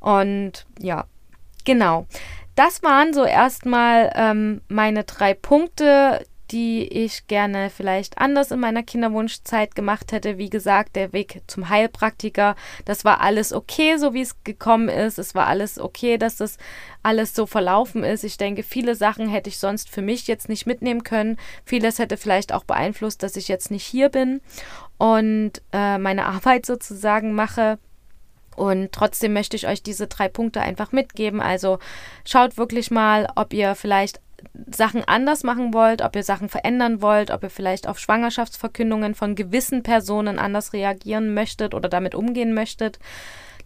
Und 0.00 0.66
ja, 0.80 1.04
genau. 1.64 2.06
Das 2.56 2.82
waren 2.82 3.14
so 3.14 3.24
erstmal 3.24 4.12
ähm, 4.16 4.60
meine 4.66 5.04
drei 5.04 5.34
Punkte, 5.34 6.26
die 6.52 6.86
ich 6.86 7.26
gerne 7.26 7.70
vielleicht 7.70 8.18
anders 8.18 8.50
in 8.50 8.60
meiner 8.60 8.82
Kinderwunschzeit 8.82 9.74
gemacht 9.74 10.12
hätte. 10.12 10.36
Wie 10.36 10.50
gesagt, 10.50 10.96
der 10.96 11.12
Weg 11.14 11.40
zum 11.46 11.70
Heilpraktiker, 11.70 12.56
das 12.84 13.04
war 13.04 13.22
alles 13.22 13.52
okay, 13.52 13.96
so 13.96 14.12
wie 14.12 14.20
es 14.20 14.44
gekommen 14.44 14.88
ist. 14.88 15.18
Es 15.18 15.34
war 15.34 15.46
alles 15.46 15.78
okay, 15.78 16.18
dass 16.18 16.36
das 16.36 16.58
alles 17.02 17.34
so 17.34 17.46
verlaufen 17.46 18.04
ist. 18.04 18.22
Ich 18.22 18.36
denke, 18.36 18.62
viele 18.62 18.94
Sachen 18.94 19.28
hätte 19.28 19.48
ich 19.48 19.58
sonst 19.58 19.88
für 19.88 20.02
mich 20.02 20.26
jetzt 20.26 20.50
nicht 20.50 20.66
mitnehmen 20.66 21.02
können. 21.02 21.38
Vieles 21.64 21.98
hätte 21.98 22.18
vielleicht 22.18 22.52
auch 22.52 22.64
beeinflusst, 22.64 23.22
dass 23.22 23.36
ich 23.36 23.48
jetzt 23.48 23.70
nicht 23.70 23.86
hier 23.86 24.10
bin 24.10 24.42
und 24.98 25.62
äh, 25.72 25.96
meine 25.96 26.26
Arbeit 26.26 26.66
sozusagen 26.66 27.32
mache. 27.34 27.78
Und 28.56 28.92
trotzdem 28.92 29.32
möchte 29.32 29.56
ich 29.56 29.66
euch 29.66 29.82
diese 29.82 30.06
drei 30.06 30.28
Punkte 30.28 30.60
einfach 30.60 30.92
mitgeben. 30.92 31.40
Also 31.40 31.78
schaut 32.26 32.58
wirklich 32.58 32.90
mal, 32.90 33.26
ob 33.34 33.54
ihr 33.54 33.74
vielleicht 33.74 34.20
Sachen 34.74 35.04
anders 35.04 35.42
machen 35.42 35.72
wollt, 35.74 36.02
ob 36.02 36.16
ihr 36.16 36.22
Sachen 36.22 36.48
verändern 36.48 37.02
wollt, 37.02 37.30
ob 37.30 37.42
ihr 37.42 37.50
vielleicht 37.50 37.88
auf 37.88 37.98
Schwangerschaftsverkündungen 37.98 39.14
von 39.14 39.34
gewissen 39.34 39.82
Personen 39.82 40.38
anders 40.38 40.72
reagieren 40.72 41.34
möchtet 41.34 41.74
oder 41.74 41.88
damit 41.88 42.14
umgehen 42.14 42.54
möchtet. 42.54 42.98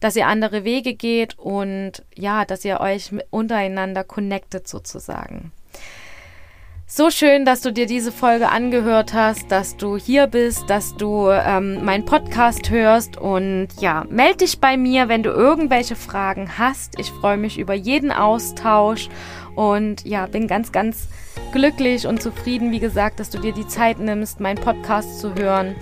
dass 0.01 0.15
ihr 0.15 0.27
andere 0.27 0.63
Wege 0.63 0.93
geht 0.95 1.39
und 1.39 2.05
ja, 2.15 2.45
dass 2.45 2.67
ihr 2.67 2.81
euch 2.81 3.13
untereinander 3.31 4.05
connectet 4.05 4.69
sozusagen. 4.69 5.53
So 6.89 7.11
schön, 7.11 7.45
dass 7.45 7.63
du 7.63 7.73
dir 7.73 7.87
diese 7.87 8.13
Folge 8.13 8.49
angehört 8.49 9.13
hast, 9.13 9.51
dass 9.51 9.77
du 9.77 9.97
hier 9.97 10.29
bist, 10.29 10.71
dass 10.71 10.95
du 10.95 11.29
ähm, 11.31 11.85
meinen 11.85 12.05
Podcast 12.05 12.71
hörst 12.71 13.17
und 13.17 13.67
ja, 13.81 14.05
melde 14.09 14.39
dich 14.39 14.61
bei 14.61 14.77
mir, 14.77 15.09
wenn 15.09 15.25
du 15.25 15.31
irgendwelche 15.31 15.97
Fragen 15.97 16.59
hast. 16.59 16.97
Ich 17.01 17.11
freue 17.11 17.39
mich 17.39 17.59
über 17.59 17.75
jeden 17.75 18.13
Austausch 18.13 19.09
und 19.57 20.07
ja, 20.07 20.27
bin 20.27 20.47
ganz, 20.47 20.71
ganz 20.71 21.09
glücklich 21.51 22.07
und 22.07 22.23
zufrieden, 22.23 22.71
wie 22.71 22.79
gesagt, 22.79 23.19
dass 23.19 23.31
du 23.31 23.41
dir 23.41 23.53
die 23.53 23.67
Zeit 23.67 23.99
nimmst, 23.99 24.39
meinen 24.39 24.61
Podcast 24.61 25.19
zu 25.19 25.35
hören. 25.35 25.75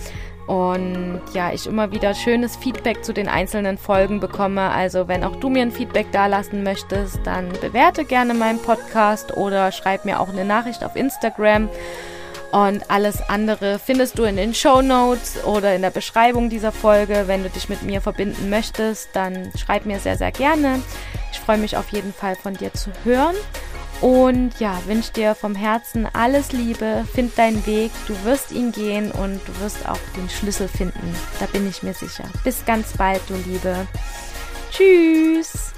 Und 0.46 1.22
ja, 1.33 1.52
ich 1.52 1.66
immer 1.66 1.90
wieder 1.90 2.14
schönes 2.14 2.57
Feedback 2.57 3.04
zu 3.04 3.14
den 3.14 3.28
einzelnen 3.28 3.78
Folgen 3.78 4.20
bekomme. 4.20 4.70
Also 4.70 5.09
wenn 5.09 5.24
auch 5.24 5.37
du 5.37 5.48
mir 5.48 5.62
ein 5.62 5.72
Feedback 5.72 6.12
dalassen 6.12 6.62
möchtest, 6.62 7.20
dann 7.24 7.48
bewerte 7.61 8.04
gerne 8.04 8.35
meinen 8.35 8.61
Podcast 8.61 9.37
oder 9.37 9.72
schreib 9.72 10.04
mir 10.04 10.20
auch 10.20 10.28
eine 10.28 10.44
Nachricht 10.44 10.85
auf 10.85 10.96
Instagram. 10.96 11.70
Und 12.52 12.88
alles 12.88 13.20
andere 13.28 13.80
findest 13.80 14.18
du 14.18 14.24
in 14.24 14.37
den 14.37 14.54
Show 14.54 14.80
Notes 14.80 15.42
oder 15.44 15.74
in 15.74 15.83
der 15.83 15.90
Beschreibung 15.90 16.50
dieser 16.50 16.70
Folge. 16.70 17.24
Wenn 17.26 17.42
du 17.42 17.48
dich 17.48 17.68
mit 17.68 17.83
mir 17.83 18.00
verbinden 18.00 18.48
möchtest, 18.48 19.09
dann 19.14 19.50
schreib 19.57 19.87
mir 19.87 19.98
sehr, 19.98 20.16
sehr 20.16 20.30
gerne. 20.30 20.80
Ich 21.33 21.40
freue 21.40 21.59
mich 21.59 21.76
auf 21.76 21.88
jeden 21.88 22.12
Fall 22.12 22.37
von 22.37 22.54
dir 22.54 22.72
zu 22.72 22.90
hören. 23.02 23.35
Und 24.05 24.61
ja, 24.61 24.79
wünsche 24.85 25.14
dir 25.14 25.35
vom 25.35 25.55
Herzen 25.55 26.07
alles 26.12 26.53
Liebe, 26.53 27.07
find 27.14 27.38
deinen 27.38 27.64
Weg, 27.64 27.90
du 28.07 28.14
wirst 28.25 28.53
ihn 28.53 28.71
gehen 28.71 29.11
und 29.11 29.40
du 29.49 29.61
wirst 29.61 29.88
auch 29.88 29.99
den 30.14 30.29
Schlüssel 30.29 30.69
finden. 30.69 31.17
Da 31.40 31.47
bin 31.47 31.67
ich 31.67 31.83
mir 31.83 31.95
sicher. 31.95 32.25
Bis 32.45 32.67
ganz 32.67 32.95
bald, 32.99 33.23
du 33.29 33.35
Liebe. 33.51 33.88
Tschüss. 34.71 35.73